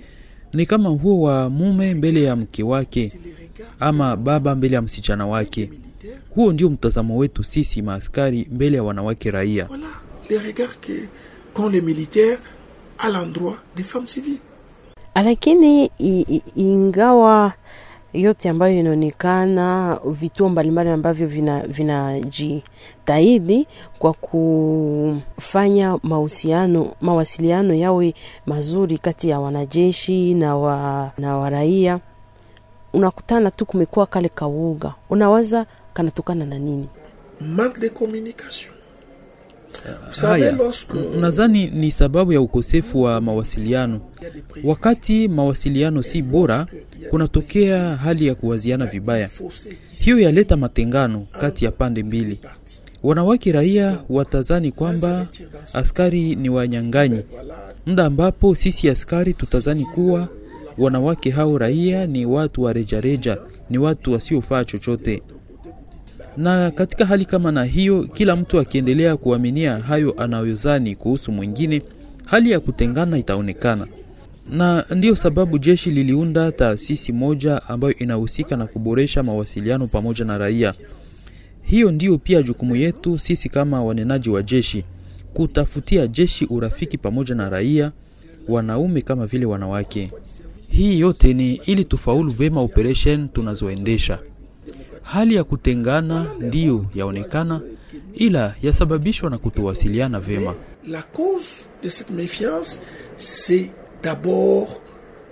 ni 0.52 0.66
kama 0.66 0.88
huo 0.88 1.20
wa 1.20 1.50
mume 1.50 1.94
mbele 1.94 2.22
ya 2.22 2.36
mke 2.36 2.62
wake, 2.62 3.12
ama 3.80 4.16
baba 4.16 4.54
mbele 4.54 4.74
ya 4.74 4.82
msichana 4.82 5.26
wake. 5.26 5.70
Huo 6.34 6.52
ndio 6.52 6.70
mtazamo 6.70 7.16
wetu 7.16 7.44
sisi 7.44 7.82
maaskari 7.82 8.48
mbele 8.50 8.76
ya 8.76 8.82
wanawake 8.82 9.30
raia. 9.30 9.64
Voilà 9.64 9.86
les 10.30 10.38
regards 10.38 10.76
que 10.80 10.92
qu'ont 11.54 11.72
les 11.72 11.82
militaires 11.82 12.38
à 12.98 13.10
l'endroit 13.10 13.56
des 13.76 13.84
femmes 13.84 14.06
civiles. 14.08 14.40
Lakini 15.14 15.90
ingawa 16.56 17.52
yote 18.12 18.48
ambayo 18.48 18.78
inaonekana 18.80 19.98
vituo 20.10 20.48
mbalimbali 20.48 20.90
ambavyo 20.90 21.26
vinajitahidi 21.68 23.54
vina 23.54 23.66
kwa 23.98 24.12
kufanya 24.12 25.98
mahusiano 26.02 26.94
mawasiliano 27.00 27.74
yawe 27.74 28.14
mazuri 28.46 28.98
kati 28.98 29.28
ya 29.28 29.40
wanajeshi 29.40 30.34
na 30.34 30.56
wa, 30.56 31.10
na 31.18 31.36
waraia, 31.36 32.00
unakutana 32.92 33.50
tu 33.50 33.66
kumekuwa 33.66 34.06
kale 34.06 34.28
kauga, 34.28 34.94
unawaza 35.10 35.66
kanatokana 35.94 36.44
na 36.46 36.58
nini? 36.58 36.88
Manque 37.40 37.80
de 37.80 37.88
communication. 37.88 38.72
Haya, 40.20 40.56
nadhani 41.20 41.66
ni 41.66 41.90
sababu 41.90 42.32
ya 42.32 42.40
ukosefu 42.40 43.02
wa 43.02 43.20
mawasiliano. 43.20 44.00
Wakati 44.64 45.28
mawasiliano 45.28 46.02
si 46.02 46.22
bora, 46.22 46.66
kunatokea 47.10 47.96
hali 47.96 48.26
ya 48.26 48.34
kuwaziana 48.34 48.86
vibaya. 48.86 49.30
Hiyo 49.92 50.18
yaleta 50.20 50.56
matengano 50.56 51.26
kati 51.40 51.64
ya 51.64 51.70
pande 51.70 52.02
mbili. 52.02 52.40
Wanawake 53.02 53.52
raia 53.52 53.98
watazani 54.08 54.72
kwamba 54.72 55.26
askari 55.72 56.34
ni 56.34 56.48
wanyang'anyi, 56.48 57.22
muda 57.86 58.04
ambapo 58.04 58.54
sisi 58.54 58.90
askari 58.90 59.34
tutazani 59.34 59.84
kuwa 59.84 60.28
wanawake 60.78 61.30
hao 61.30 61.58
raia 61.58 62.06
ni 62.06 62.26
watu 62.26 62.62
wa 62.62 62.72
rejareja, 62.72 63.38
ni 63.70 63.78
watu 63.78 64.12
wasiofaa 64.12 64.64
chochote 64.64 65.22
na 66.36 66.70
katika 66.70 67.06
hali 67.06 67.24
kama 67.24 67.52
na 67.52 67.64
hiyo, 67.64 68.02
kila 68.04 68.36
mtu 68.36 68.58
akiendelea 68.60 69.16
kuaminia 69.16 69.78
hayo 69.78 70.14
anayozani 70.18 70.96
kuhusu 70.96 71.32
mwingine, 71.32 71.82
hali 72.24 72.50
ya 72.50 72.60
kutengana 72.60 73.18
itaonekana. 73.18 73.86
Na 74.50 74.84
ndiyo 74.90 75.16
sababu 75.16 75.58
jeshi 75.58 75.90
liliunda 75.90 76.52
taasisi 76.52 77.12
moja 77.12 77.62
ambayo 77.68 77.94
inahusika 77.94 78.56
na 78.56 78.66
kuboresha 78.66 79.22
mawasiliano 79.22 79.86
pamoja 79.86 80.24
na 80.24 80.38
raia. 80.38 80.74
Hiyo 81.62 81.90
ndiyo 81.92 82.18
pia 82.18 82.42
jukumu 82.42 82.76
yetu 82.76 83.18
sisi 83.18 83.48
kama 83.48 83.84
wanenaji 83.84 84.30
wa 84.30 84.42
jeshi, 84.42 84.84
kutafutia 85.34 86.06
jeshi 86.06 86.44
urafiki 86.50 86.98
pamoja 86.98 87.34
na 87.34 87.50
raia, 87.50 87.92
wanaume 88.48 89.00
kama 89.02 89.26
vile 89.26 89.46
wanawake. 89.46 90.10
Hii 90.72 91.00
yote 91.00 91.34
ni 91.34 91.54
ili 91.54 91.84
tufaulu 91.84 92.30
vema 92.32 92.60
operation 92.60 93.28
tunazoendesha. 93.28 94.18
Hali 95.02 95.34
ya 95.34 95.44
kutengana 95.44 96.26
ndiyo 96.40 96.86
yaonekana, 96.94 97.60
ila 98.14 98.54
yasababishwa 98.62 99.30
na 99.30 99.38
kutowasiliana 99.38 100.20
vema. 100.20 100.54
La 100.88 101.02
cause 101.02 101.64
de 101.82 101.88
cette 101.90 102.10
méfiance 102.14 102.80
c'est 103.16 103.70
d'abord 104.02 104.66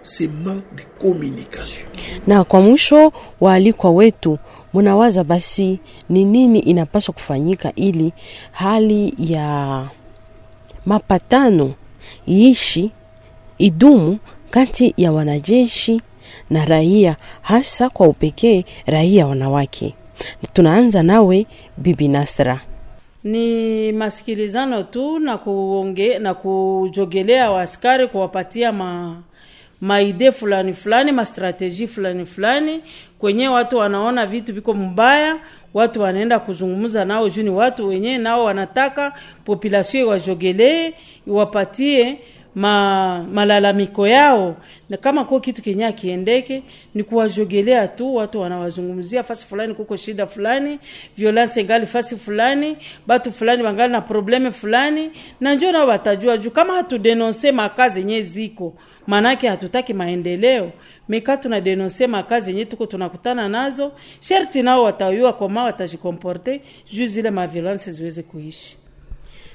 ce 0.03 0.25
manque 0.45 0.75
de 0.77 0.83
communication. 1.01 1.87
Na 2.27 2.45
kwa 2.45 2.61
mwisho, 2.61 3.13
waalikwa 3.41 3.91
wetu, 3.91 4.39
munawaza 4.73 5.25
basi 5.25 5.79
ni 6.09 6.25
nini 6.25 6.59
inapaswa 6.59 7.15
kufanyika 7.15 7.75
ili 7.75 8.13
hali 8.53 9.15
ya 9.19 9.89
mapatano 10.87 11.75
iishi 12.29 12.91
idumu 13.59 14.19
kati 14.51 14.95
ya 14.97 15.13
wanajeshi 15.13 16.01
na 16.51 16.65
raia, 16.65 17.17
hasa 17.43 17.89
kwa 17.91 18.09
upekee 18.09 18.65
raia 18.87 19.27
wanawake. 19.27 19.95
Tunaanza 20.53 21.03
nawe 21.03 21.47
Bibi 21.77 22.09
Nasra. 22.09 22.61
ni 23.25 23.93
masikilizano 23.93 24.83
tu 24.83 25.19
na 25.19 25.39
kuonge, 25.39 26.19
na 26.19 26.35
kujogelea 26.35 27.51
waaskari 27.51 28.09
kuwapatia 28.09 28.73
ma 28.73 29.23
maide 29.81 30.33
fulani 30.33 30.73
fulani 30.73 31.13
mastrateji 31.13 31.87
fulani 31.87 32.27
fulani 32.27 32.81
kwenye 33.19 33.49
watu 33.49 33.77
wanaona 33.77 34.27
vitu 34.27 34.55
viko 34.55 34.75
mbaya 34.75 35.37
watu 35.75 36.01
wanaenda 36.01 36.39
kuzungumza 36.39 37.05
nao 37.05 37.29
juu 37.29 37.43
ni 37.43 37.51
watu 37.51 37.89
wenyewe 37.89 38.19
nao 38.19 38.45
wanataka 38.45 39.15
populasio 39.45 40.01
iwajogelee 40.01 40.93
iwapatie 41.27 42.19
ma, 42.55 43.23
malalamiko 43.33 44.09
yao. 44.09 44.57
Na 44.89 44.97
kama 44.97 45.25
ko 45.25 45.41
kitu 45.41 45.63
kenye 45.63 45.87
akiendeke 45.87 46.63
ni 46.95 47.03
kuwajogelea 47.05 47.89
tu 47.89 48.15
watu 48.15 48.41
wanawazungumzia 48.41 49.23
fasi 49.23 49.47
fulani 49.47 49.75
kuko 49.75 49.97
shida 49.97 50.27
fulani 50.27 50.79
violence 51.17 51.65
ngali 51.65 51.87
fasi 51.87 52.17
fulani 52.17 52.77
batu 53.07 53.33
fulani 53.33 53.63
wangali 53.63 53.93
na 53.93 54.01
probleme 54.01 54.51
fulani 54.51 55.11
na 55.41 55.55
njo 55.55 55.73
nao 55.73 55.87
watajua 55.87 56.39
juu. 56.39 56.51
Kama 56.51 56.75
hatudenonse 56.75 57.53
makazi 57.53 58.01
yenye 58.01 58.23
ziko 58.23 58.75
maanake 59.07 59.49
hatutaki 59.49 59.95
maendeleo. 59.95 60.73
Mika, 61.09 61.37
tuna 61.37 61.61
denonse 61.61 62.07
makazi 62.07 62.51
yenye 62.51 62.65
tuko 62.65 62.87
tunakutana 62.87 63.49
nazo 63.49 63.93
sherti 64.21 64.63
nao 64.63 64.83
watayua 64.83 65.33
koma 65.33 65.65
watajikomporte 65.65 66.61
juu 66.93 67.07
zile 67.07 67.31
maviolence 67.31 67.91
ziweze 67.93 68.23
kuishi. 68.23 68.77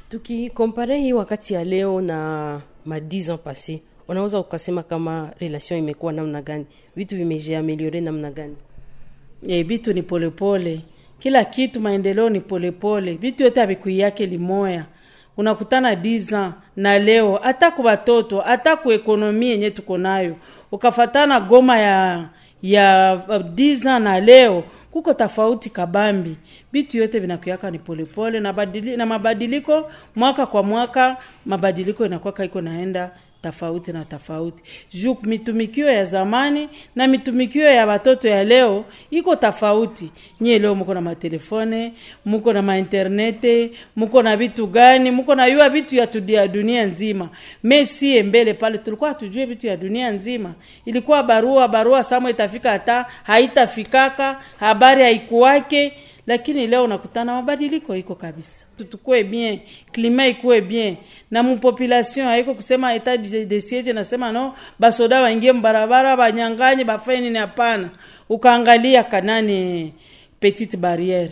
Tukikompare 0.09 0.99
hii 0.99 1.13
wakati 1.13 1.53
ya 1.53 1.63
leo 1.63 2.01
na 2.01 2.61
ma 2.85 2.99
10 2.99 3.31
ans 3.31 3.39
passé 3.45 3.79
unaweza 4.07 4.39
ukasema 4.39 4.83
kama 4.83 5.31
relation 5.39 5.79
imekuwa 5.79 6.13
namna 6.13 6.41
gani? 6.41 6.65
Vitu 6.95 7.15
vimejiameliore 7.15 8.01
namna 8.01 8.31
gani? 8.31 8.55
E, 9.47 9.63
vitu 9.63 9.93
ni 9.93 10.03
polepole. 10.03 10.63
Pole. 10.75 10.81
kila 11.19 11.45
kitu 11.45 11.81
maendeleo 11.81 12.29
ni 12.29 12.39
polepole. 12.41 13.13
Vitu 13.13 13.43
yote 13.43 13.59
havikuiyake 13.59 14.25
limoya 14.25 14.85
unakutana 15.37 15.95
diza 15.95 16.53
na 16.75 16.99
leo 16.99 17.35
hata 17.43 17.71
ku 17.71 17.81
watoto 17.81 18.39
hata 18.39 18.75
ku 18.75 18.91
ekonomi 18.91 19.49
yenye 19.49 19.71
tuko 19.71 19.97
nayo. 19.97 20.35
Ukafatana 20.71 21.39
goma 21.39 21.79
ya 21.79 22.29
ya 22.61 23.21
diza 23.53 23.99
na 23.99 24.19
leo 24.19 24.63
kuko 24.95 25.13
tofauti 25.13 25.69
kabambi. 25.69 26.37
Bitu 26.71 26.97
yote 26.97 27.19
vinakuyaka 27.19 27.71
ni 27.71 27.79
polepole 27.79 28.39
na, 28.39 28.53
badili, 28.53 28.97
na 28.97 29.05
mabadiliko 29.05 29.91
mwaka 30.15 30.45
kwa 30.45 30.63
mwaka 30.63 31.17
mabadiliko 31.45 32.05
inakwaka 32.05 32.45
iko 32.45 32.61
naenda 32.61 33.11
tofauti 33.49 33.91
na 33.93 34.05
tofauti. 34.05 34.63
Juu 34.93 35.17
mitumikio 35.23 35.89
ya 35.89 36.05
zamani 36.05 36.69
na 36.95 37.07
mitumikio 37.07 37.65
ya 37.71 37.85
watoto 37.85 38.27
ya 38.27 38.43
leo 38.43 38.85
iko 39.11 39.35
tofauti. 39.35 40.11
Nyie 40.41 40.59
leo 40.59 40.75
muko 40.75 40.93
na 40.93 41.01
matelefone 41.01 41.93
muko 42.25 42.53
na 42.53 42.61
mainternete 42.61 43.71
muko 43.95 44.21
na 44.23 44.37
vitu 44.37 44.67
gani 44.67 45.11
muko 45.11 45.35
na 45.35 45.45
yua 45.47 45.69
vitu 45.69 45.95
ya, 45.95 46.07
tudia 46.07 46.47
dunia 46.47 46.85
nzima. 46.85 47.29
Mesie 47.63 48.23
mbele 48.23 48.53
pale 48.53 48.77
tulikuwa 48.77 49.09
hatujue 49.09 49.45
vitu 49.45 49.67
ya 49.67 49.77
dunia 49.77 50.11
nzima. 50.11 50.53
Ilikuwa 50.85 51.23
barua 51.23 51.67
barua 51.67 52.03
samo 52.03 52.29
itafika 52.29 52.71
hata 52.71 53.05
haitafikaka 53.23 54.41
habari 54.59 55.03
haikuwake 55.03 55.93
lakini 56.27 56.67
leo 56.67 56.87
nakutana 56.87 57.33
mabadiliko 57.33 57.95
iko 57.95 58.15
kabisa. 58.15 58.65
Tutukue 58.77 59.23
bien 59.23 59.59
klima 59.91 60.27
ikuwe 60.27 60.61
bien. 60.61 60.95
Na 61.31 61.43
mupopulation 61.43 62.25
haiko 62.27 62.53
kusema 62.55 62.93
etat 62.93 63.21
de 63.47 63.61
siege 63.61 63.93
nasema 63.93 64.31
no 64.31 64.53
basoda 64.79 65.21
waingie 65.21 65.51
mbarabara 65.53 66.17
banyanganye 66.17 66.83
bafanye 66.83 67.21
nini? 67.21 67.37
Hapana. 67.39 67.89
Ukaangalia 68.29 69.03
kanani 69.03 69.93
petite 70.39 70.77
barriere 70.77 71.31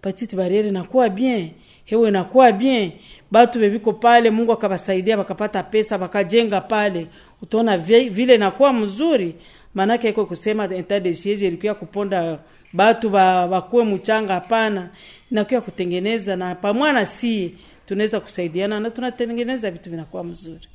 petite 0.00 0.36
barriere 0.36 0.70
nakuwa 0.70 1.08
bien. 1.08 1.50
Hewe 1.84 2.10
nakuwa 2.10 2.52
bien. 2.52 2.92
Batu 3.30 3.58
bebiko 3.58 3.92
pale 3.92 4.30
mungu 4.30 4.52
akabasaidia 4.52 5.16
bakapata 5.16 5.62
pesa 5.62 5.98
bakajenga 5.98 6.60
pale. 6.60 7.06
Utaona 7.42 7.78
vile 7.78 8.38
nakuwa 8.38 8.72
mzuri. 8.72 9.34
Maanake 9.74 10.08
iko 10.08 10.26
kusema 10.26 10.64
etat 10.74 11.02
de 11.02 11.14
siege 11.14 11.46
ilikuwa 11.46 11.74
kuponda 11.74 12.38
batu 12.74 13.10
bakuwe 13.10 13.84
mchanga 13.84 14.34
hapana 14.34 14.88
inakuwa 15.32 15.60
kutengeneza 15.60 16.36
na 16.36 16.54
pamwana 16.54 17.06
si 17.06 17.54
tunaweza 17.86 18.20
kusaidiana 18.20 18.80
na 18.80 18.90
tunatengeneza 18.90 19.70
vitu 19.70 19.90
vinakuwa 19.90 20.24
mzuri 20.24 20.68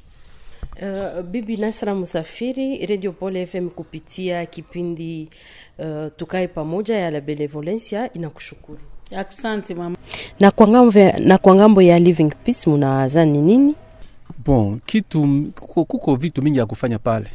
Uh, 0.82 1.22
bibi 1.22 1.58
Nasra 1.58 1.96
Musafiri, 1.96 2.86
Radio 2.86 3.12
Pole 3.12 3.46
FM 3.46 3.70
kupitia 3.70 4.46
kipindi 4.46 5.30
uh, 5.80 5.86
tukae 6.18 6.48
pamoja 6.48 6.96
ya 6.98 7.12
la 7.12 7.22
benevolencia 7.22 8.14
inakushukuru. 8.14 8.80
Asante 9.18 9.74
mama. 9.74 9.96
Na 10.40 10.52
kwa 10.52 10.68
ng'ambo 10.68 11.00
na 11.20 11.38
kwa 11.38 11.56
ng'ambo 11.56 11.82
ya 11.82 12.00
Living 12.00 12.32
Peace 12.44 12.70
munawazani 12.70 13.42
nini? 13.42 13.76
Bon, 14.46 14.80
kitu 14.86 15.46
kuko, 15.60 15.86
kuko 15.86 16.16
vitu 16.16 16.42
mingi 16.42 16.60
ya 16.60 16.66
kufanya 16.66 17.00
pale. 17.00 17.28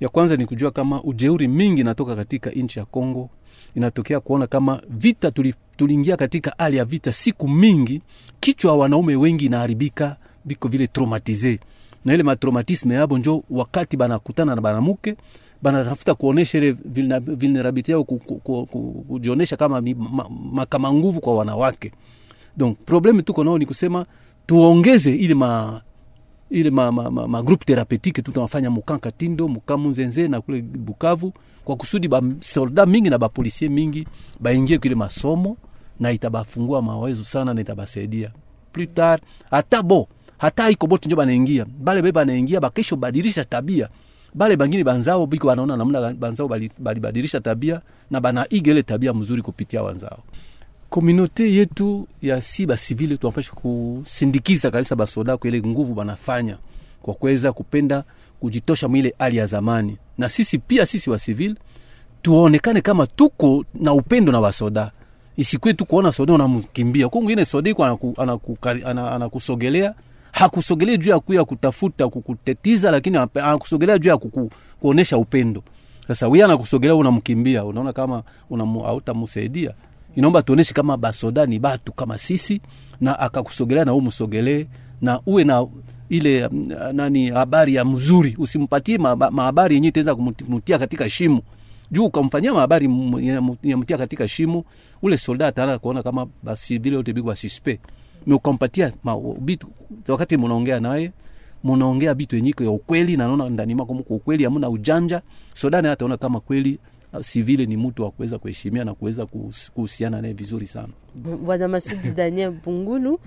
Ya 0.00 0.08
kwanza 0.08 0.36
ni 0.36 0.46
kujua 0.46 0.70
kama 0.70 1.02
ujeuri 1.02 1.48
mingi 1.48 1.84
natoka 1.84 2.16
katika 2.16 2.50
nchi 2.50 2.78
ya 2.78 2.84
Kongo 2.84 3.30
inatokea 3.74 4.20
kuona 4.20 4.46
kama 4.46 4.82
vita 4.88 5.30
tuliingia 5.76 6.16
katika 6.16 6.54
hali 6.58 6.76
ya 6.76 6.84
vita 6.84 7.12
siku 7.12 7.48
mingi, 7.48 8.02
kichwa 8.40 8.72
wa 8.72 8.78
wanaume 8.78 9.16
wengi 9.16 9.46
inaharibika, 9.46 10.16
biko 10.44 10.68
vile 10.68 10.86
traumatize 10.86 11.60
na 12.04 12.14
ile 12.14 12.22
matraumatisme 12.22 12.94
yabo, 12.94 13.18
njo 13.18 13.42
wakati 13.50 13.96
banakutana 13.96 14.54
na 14.54 14.60
banamuke 14.60 15.16
banatafuta 15.62 16.14
kuonesha 16.14 16.58
ile 16.58 16.72
vulnerability 17.20 17.92
yao, 17.92 18.04
kujionesha 18.04 19.56
kama 19.56 19.80
makama 20.52 20.92
ma, 20.92 20.98
nguvu 20.98 21.20
kwa 21.20 21.34
wanawake. 21.36 21.92
Donc 22.56 22.78
probleme 22.84 23.22
tuko 23.22 23.44
nao 23.44 23.58
ni 23.58 23.66
kusema 23.66 24.06
tuongeze 24.46 25.14
ile 25.14 25.34
ile 26.50 26.70
ma, 26.70 26.92
ma, 26.92 27.10
ma, 27.10 27.26
ma 27.28 27.42
groupe 27.42 27.64
thérapeutique 27.64 28.22
tunafanya 28.22 28.70
mukanka 28.70 29.12
tindo 29.12 29.48
mukamu 29.48 29.88
nzenze 29.88 30.28
na 30.28 30.40
kule 30.40 30.62
Bukavu 30.62 31.32
kwa 31.64 31.76
kusudi 31.76 32.08
ba 32.08 32.22
solda 32.40 32.86
mingi 32.86 33.10
na 33.10 33.18
bapolisie 33.18 33.68
mingi 33.68 34.06
baingie 34.40 34.78
kile 34.78 34.94
masomo 34.94 35.56
na 36.00 36.12
itabafungua 36.12 36.82
mawazo 36.82 37.24
sana 37.24 37.54
na 37.54 37.60
itabasaidia. 37.60 38.30
Plus 38.72 38.88
tard 38.94 39.22
hata 39.50 39.82
bo 39.82 40.08
hata 40.38 40.70
iko 40.70 40.86
bote 40.86 41.08
njo 41.08 41.16
banaingia. 41.16 41.64
Bale 41.64 42.02
be 42.02 42.12
banaingia 42.12 42.60
bakesho 42.60 42.96
badilisha 42.96 43.44
tabia. 43.44 43.88
Bale 44.34 44.56
bangine 44.56 44.84
banzao 44.84 45.26
biko 45.26 45.48
wanaona 45.48 45.76
namna 45.76 46.12
banzao 46.12 46.48
balibadilisha 46.78 47.40
bali 47.40 47.44
tabia 47.44 47.80
na 48.10 48.20
banaiga 48.20 48.70
ile 48.70 48.82
tabia 48.82 49.14
mzuri 49.14 49.42
kupitia 49.42 49.82
wanzao 49.82 50.18
komunote 50.94 51.52
yetu 51.54 52.08
ya 52.22 52.40
si 52.40 52.66
basivile 52.66 53.16
tunapasha 53.16 53.52
kusindikiza 53.52 54.70
kabisa 54.70 54.96
basoda 54.96 55.36
kwa 55.36 55.48
ile 55.48 55.60
nguvu 55.62 55.94
banafanya 55.94 56.58
kwa 57.02 57.14
kuweza 57.14 57.52
kupenda 57.52 58.04
kujitosha 58.40 58.88
mwile 58.88 59.14
hali 59.18 59.36
ya 59.36 59.46
zamani, 59.46 59.96
na 60.18 60.28
sisi 60.28 60.58
pia 60.58 60.86
sisi 60.86 61.10
wa 61.10 61.18
civil 61.18 61.56
tuonekane 62.22 62.80
kama 62.80 63.06
tuko 63.06 63.64
na 63.74 63.92
upendo 63.92 64.32
na 64.32 64.40
wasoda, 64.40 64.90
isikwe 65.36 65.74
tu 65.74 65.86
kuona 65.86 66.12
soda 66.12 66.32
unamkimbia 66.34 67.08
kwa 67.08 67.20
mwingine. 67.20 67.44
Soda 67.44 67.70
iko 67.70 67.84
anakusogelea 67.84 68.88
anaku, 68.88 69.14
anaku 69.14 69.94
hakusogelea 70.32 70.96
juu 70.96 71.10
ya 71.10 71.20
kuya 71.20 71.44
kutafuta 71.44 72.08
kukutetiza, 72.08 72.90
lakini 72.90 73.16
anakusogelea 73.16 73.98
juu 73.98 74.08
ya 74.10 74.16
kuku, 74.16 74.50
kuonesha 74.80 75.16
upendo. 75.18 75.62
Sasa 76.08 76.28
wewe 76.28 76.44
anakusogelea 76.44 76.96
unamkimbia, 76.96 77.64
unaona 77.64 77.92
kama 77.92 78.22
hautamsaidia. 78.84 79.74
Inaomba 80.16 80.42
tuoneshe 80.42 80.74
kama 80.74 80.96
basoda 80.96 81.46
ni 81.46 81.58
batu 81.58 81.92
kama 81.92 82.18
sisi, 82.18 82.60
na 83.00 83.18
akakusogelea 83.18 83.84
na 83.84 83.94
umsogelee 83.94 84.66
na 85.00 85.20
uwe 85.26 85.44
na 85.44 85.66
ile 86.08 86.48
nani 86.92 87.30
habari 87.30 87.74
ya 87.74 87.84
mzuri, 87.84 88.36
usimpatie 88.38 88.98
mahabari 88.98 89.74
yenyewe 89.74 89.88
itaweza 89.88 90.14
kumtia 90.14 90.78
katika 90.78 91.08
shimo. 91.10 91.42
Juu 91.90 92.04
ukamfanyia 92.04 92.54
mahabari 92.54 92.90
yamtia 93.62 93.98
katika 93.98 94.28
shimo, 94.28 94.64
ule 95.02 95.16
soldat 95.18 95.48
ataanza 95.48 95.78
kuona 95.78 96.02
kama 96.02 96.26
basi 96.42 96.78
vile 96.78 96.96
yote 96.96 97.12
biko 97.12 97.26
basispe 97.26 97.80
me 98.26 98.34
ukampatia 98.34 98.92
bitu, 99.40 99.66
wakati 100.08 100.36
munaongea 100.36 100.80
naye 100.80 101.12
munaongea 101.64 102.14
bitu 102.14 102.36
yenyiko 102.36 102.64
ya 102.64 102.70
ukweli, 102.70 103.16
na 103.16 103.26
naona 103.26 103.48
ndani 103.50 103.74
mwako 103.74 103.94
mko 103.94 104.14
ukweli, 104.14 104.44
hamuna 104.44 104.68
ujanja. 104.70 105.22
soldat 105.54 105.84
ataona 105.86 106.16
kama 106.16 106.40
kweli 106.40 106.78
sivile 107.22 107.66
ni 107.66 107.76
mtu 107.76 108.02
wa 108.02 108.10
kuweza 108.10 108.38
kuheshimia 108.38 108.84
na 108.84 108.94
kuweza 108.94 109.26
kuhusiana 109.74 110.22
naye 110.22 110.34
vizuri 110.34 110.66
sana. 110.66 110.88
Bwana 111.44 111.68
Masudi 111.68 112.10
Daniel 112.16 112.50
Bungulu, 112.64 113.20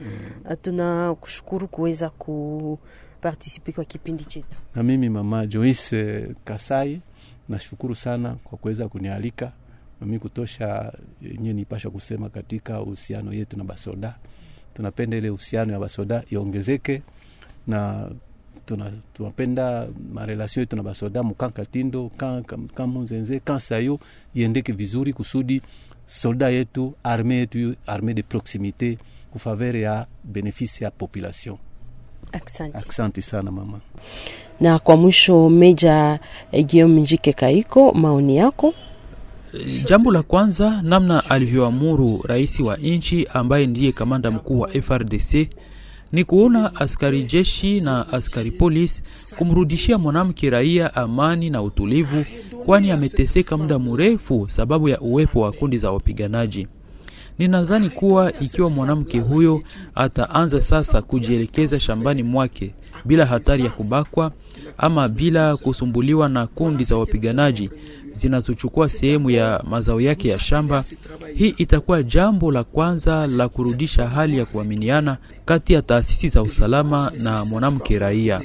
tunakushukuru 0.62 1.67
kuweza 1.67 2.10
kupartisipe 2.10 3.71
kwa 3.71 3.86
kipindi 3.86 4.26
chetu. 4.26 4.58
Na 4.76 4.84
mimi 4.84 5.10
mama 5.10 5.45
Joyce 5.47 6.28
Kasai 6.43 7.02
nashukuru 7.50 7.95
sana 7.95 8.36
kwa 8.43 8.58
kuweza 8.58 8.88
kunialika 8.88 9.52
nami 10.02 10.19
kutosha 10.19 10.93
yenyewe 11.21 11.54
nipasha 11.54 11.89
kusema 11.89 12.30
katika 12.30 12.82
uhusiano 12.82 13.34
yetu 13.34 13.58
na 13.58 13.63
basoda. 13.63 14.15
Tunapenda 14.73 15.17
ile 15.17 15.30
uhusiano 15.30 15.73
ya 15.73 15.80
basoda 15.80 16.23
iongezeke 16.30 17.02
na 17.67 18.10
tunapenda 19.13 19.88
marelasio 20.13 20.60
yetu 20.62 20.75
na 20.75 20.84
basoda 20.84 21.23
mukanka 21.23 21.65
tindo 21.65 22.12
kamunzenze 22.75 23.39
kansayo 23.39 23.99
iendeke 24.36 24.71
vizuri 24.71 25.13
kusudi 25.13 25.62
solda 26.06 26.49
yetu 26.49 26.93
arme 27.03 27.36
yetu 27.36 27.75
arme 27.88 28.13
de 28.13 28.23
proximite 28.23 28.97
kufavere 29.32 29.82
ya 29.82 30.06
benefisi 30.23 30.84
ya 30.84 30.91
population. 30.91 31.58
Asante. 32.32 32.77
Asante 32.77 33.21
sana 33.21 33.51
mama. 33.51 33.80
Na 34.60 34.80
kwa 34.80 34.97
mwisho, 34.97 35.49
Meja 35.49 36.19
eh, 36.51 36.65
Guillaume 36.65 37.01
Njike 37.01 37.34
Kaiko, 37.34 37.91
maoni 37.93 38.38
yako? 38.38 38.73
Jambo 39.86 40.12
la 40.12 40.23
kwanza, 40.23 40.82
namna 40.84 41.30
alivyoamuru 41.30 42.21
rais 42.25 42.60
wa 42.60 42.77
nchi 42.77 43.27
ambaye 43.34 43.67
ndiye 43.67 43.91
kamanda 43.91 44.32
mkuu 44.32 44.60
wa 44.60 44.69
FRDC 44.69 45.49
ni 46.11 46.23
kuona 46.23 46.75
askari 46.75 47.23
jeshi 47.23 47.81
na 47.81 48.13
askari 48.13 48.51
polisi 48.51 49.03
kumrudishia 49.37 49.97
mwanamke 49.97 50.49
raia 50.49 50.95
amani 50.95 51.49
na 51.49 51.61
utulivu, 51.61 52.25
kwani 52.65 52.91
ameteseka 52.91 53.57
muda 53.57 53.79
mrefu 53.79 54.45
sababu 54.49 54.89
ya 54.89 54.99
uwepo 54.99 55.39
wa 55.39 55.51
kundi 55.51 55.77
za 55.77 55.91
wapiganaji. 55.91 56.67
Ninadhani 57.39 57.89
kuwa 57.89 58.34
ikiwa 58.39 58.69
mwanamke 58.69 59.19
huyo 59.19 59.62
ataanza 59.95 60.62
sasa 60.62 61.02
kujielekeza 61.02 61.80
shambani 61.80 62.23
mwake 62.23 62.73
bila 63.06 63.26
hatari 63.26 63.63
ya 63.63 63.69
kubakwa 63.69 64.32
ama 64.78 65.08
bila 65.10 65.58
kusumbuliwa 65.58 66.30
na 66.30 66.47
kundi 66.47 66.84
za 66.84 66.97
wapiganaji 66.97 67.69
zinazochukua 68.12 68.89
sehemu 68.89 69.30
ya 69.30 69.63
mazao 69.69 70.02
yake 70.02 70.28
ya 70.28 70.39
shamba, 70.39 70.84
hii 71.36 71.50
itakuwa 71.58 72.04
jambo 72.04 72.52
la 72.52 72.63
kwanza 72.63 73.28
la 73.28 73.50
kurudisha 73.50 74.08
hali 74.10 74.38
ya 74.38 74.45
kuaminiana 74.45 75.17
kati 75.45 75.73
ya 75.73 75.82
taasisi 75.82 76.30
za 76.30 76.41
usalama 76.41 77.12
na 77.23 77.45
mwanamke 77.45 78.00
raia. 78.00 78.41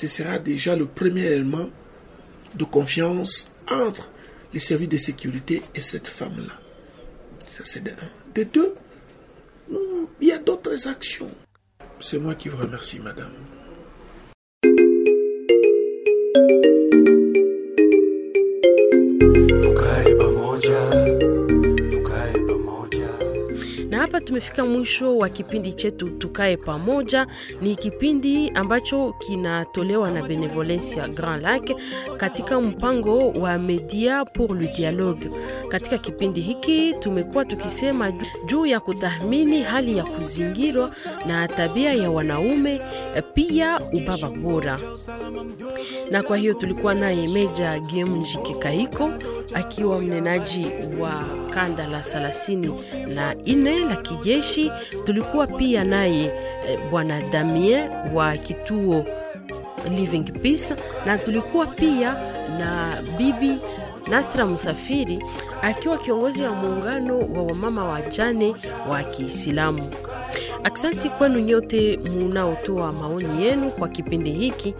Ce 0.00 0.08
sera 0.08 0.38
deja 0.38 0.76
le 0.76 0.84
premier 0.84 1.26
element 1.32 1.68
de 2.58 2.64
confiance 2.64 3.46
entre 3.84 4.02
les 4.52 4.60
services 4.60 4.88
de 4.90 5.54
et 5.74 5.80
cette 5.82 6.08
femme-là. 6.08 6.65
Ça, 7.56 7.64
c'est 7.64 7.82
de 7.82 7.90
un. 7.90 8.32
De 8.34 8.42
deux, 8.42 8.74
hmm, 9.70 10.04
il 10.20 10.28
y 10.28 10.32
a 10.32 10.36
d'autres 10.36 10.88
actions. 10.88 11.30
C'est 12.00 12.18
moi 12.18 12.34
qui 12.34 12.50
vous 12.50 12.58
remercie, 12.58 13.00
madame. 13.00 13.32
Hapa 24.16 24.26
tumefika 24.26 24.64
mwisho 24.64 25.16
wa 25.18 25.28
kipindi 25.28 25.72
chetu 25.72 26.08
Tukae 26.08 26.56
Pamoja. 26.56 27.26
Ni 27.60 27.76
kipindi 27.76 28.50
ambacho 28.50 29.14
kinatolewa 29.18 30.10
na 30.10 30.22
Benevolencia 30.22 31.08
Grand 31.08 31.42
Lac 31.42 31.70
katika 32.16 32.60
mpango 32.60 33.28
wa 33.30 33.58
Media 33.58 34.24
pour 34.24 34.56
le 34.58 34.68
Dialogue. 34.68 35.30
Katika 35.68 35.98
kipindi 35.98 36.40
hiki 36.40 36.94
tumekuwa 36.98 37.44
tukisema 37.44 38.12
juu 38.46 38.66
ya 38.66 38.80
kutathmini 38.80 39.62
hali 39.62 39.96
ya 39.96 40.04
kuzingirwa 40.04 40.90
na 41.26 41.48
tabia 41.48 41.92
ya 41.94 42.10
wanaume, 42.10 42.80
pia 43.34 43.80
ubaba 43.92 44.30
bora. 44.30 44.80
Na 46.10 46.22
kwa 46.22 46.36
hiyo 46.36 46.54
tulikuwa 46.54 46.94
naye 46.94 47.28
Meja 47.28 47.80
Guillaume 47.80 48.18
Njike 48.18 48.54
Kaiko 48.54 49.10
akiwa 49.54 50.00
mnenaji 50.00 50.66
wa 51.00 51.24
kanda 51.50 51.86
la 51.86 52.00
thelathini 52.00 52.74
na 53.14 53.36
ine 53.44 53.78
la 53.78 53.96
kijeshi. 54.08 54.72
Tulikuwa 55.04 55.46
pia 55.46 55.84
naye 55.84 56.24
eh, 56.68 56.78
bwana 56.90 57.20
Damien 57.20 57.88
wa 58.14 58.36
kituo 58.36 59.04
Living 59.98 60.24
Peace, 60.24 60.74
na 61.06 61.18
tulikuwa 61.18 61.66
pia 61.66 62.12
na 62.58 63.02
bibi 63.18 63.58
Nasra 64.10 64.46
Msafiri 64.46 65.22
akiwa 65.62 65.98
kiongozi 65.98 66.42
wa 66.42 66.50
muungano 66.54 67.18
wa 67.18 67.42
wamama 67.42 67.84
wajane 67.84 68.54
wa 68.90 69.02
Kiislamu. 69.04 69.88
Aksanti 70.64 71.08
kwenu 71.08 71.40
nyote 71.40 71.96
munaotoa 71.96 72.92
maoni 72.92 73.44
yenu 73.44 73.70
kwa 73.70 73.88
kipindi 73.88 74.32
hiki. 74.32 74.74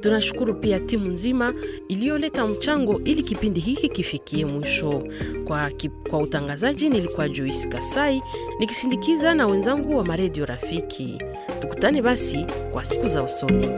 Tunashukuru 0.00 0.54
pia 0.54 0.80
timu 0.80 1.06
nzima 1.08 1.54
iliyoleta 1.88 2.46
mchango 2.46 3.00
ili 3.04 3.22
kipindi 3.22 3.60
hiki 3.60 3.88
kifikie 3.88 4.44
mwisho. 4.44 5.02
Kwa, 5.44 5.70
kwa 6.10 6.18
utangazaji 6.18 6.88
nilikuwa 6.88 7.28
Joyce 7.28 7.68
Kasai 7.68 8.22
nikisindikiza 8.60 9.34
na 9.34 9.46
wenzangu 9.46 9.96
wa 9.98 10.04
maredio 10.04 10.46
Rafiki. 10.46 11.18
Tukutane 11.60 12.02
basi 12.02 12.46
kwa 12.72 12.84
siku 12.84 13.08
za 13.08 13.22
usoni. 13.22 13.68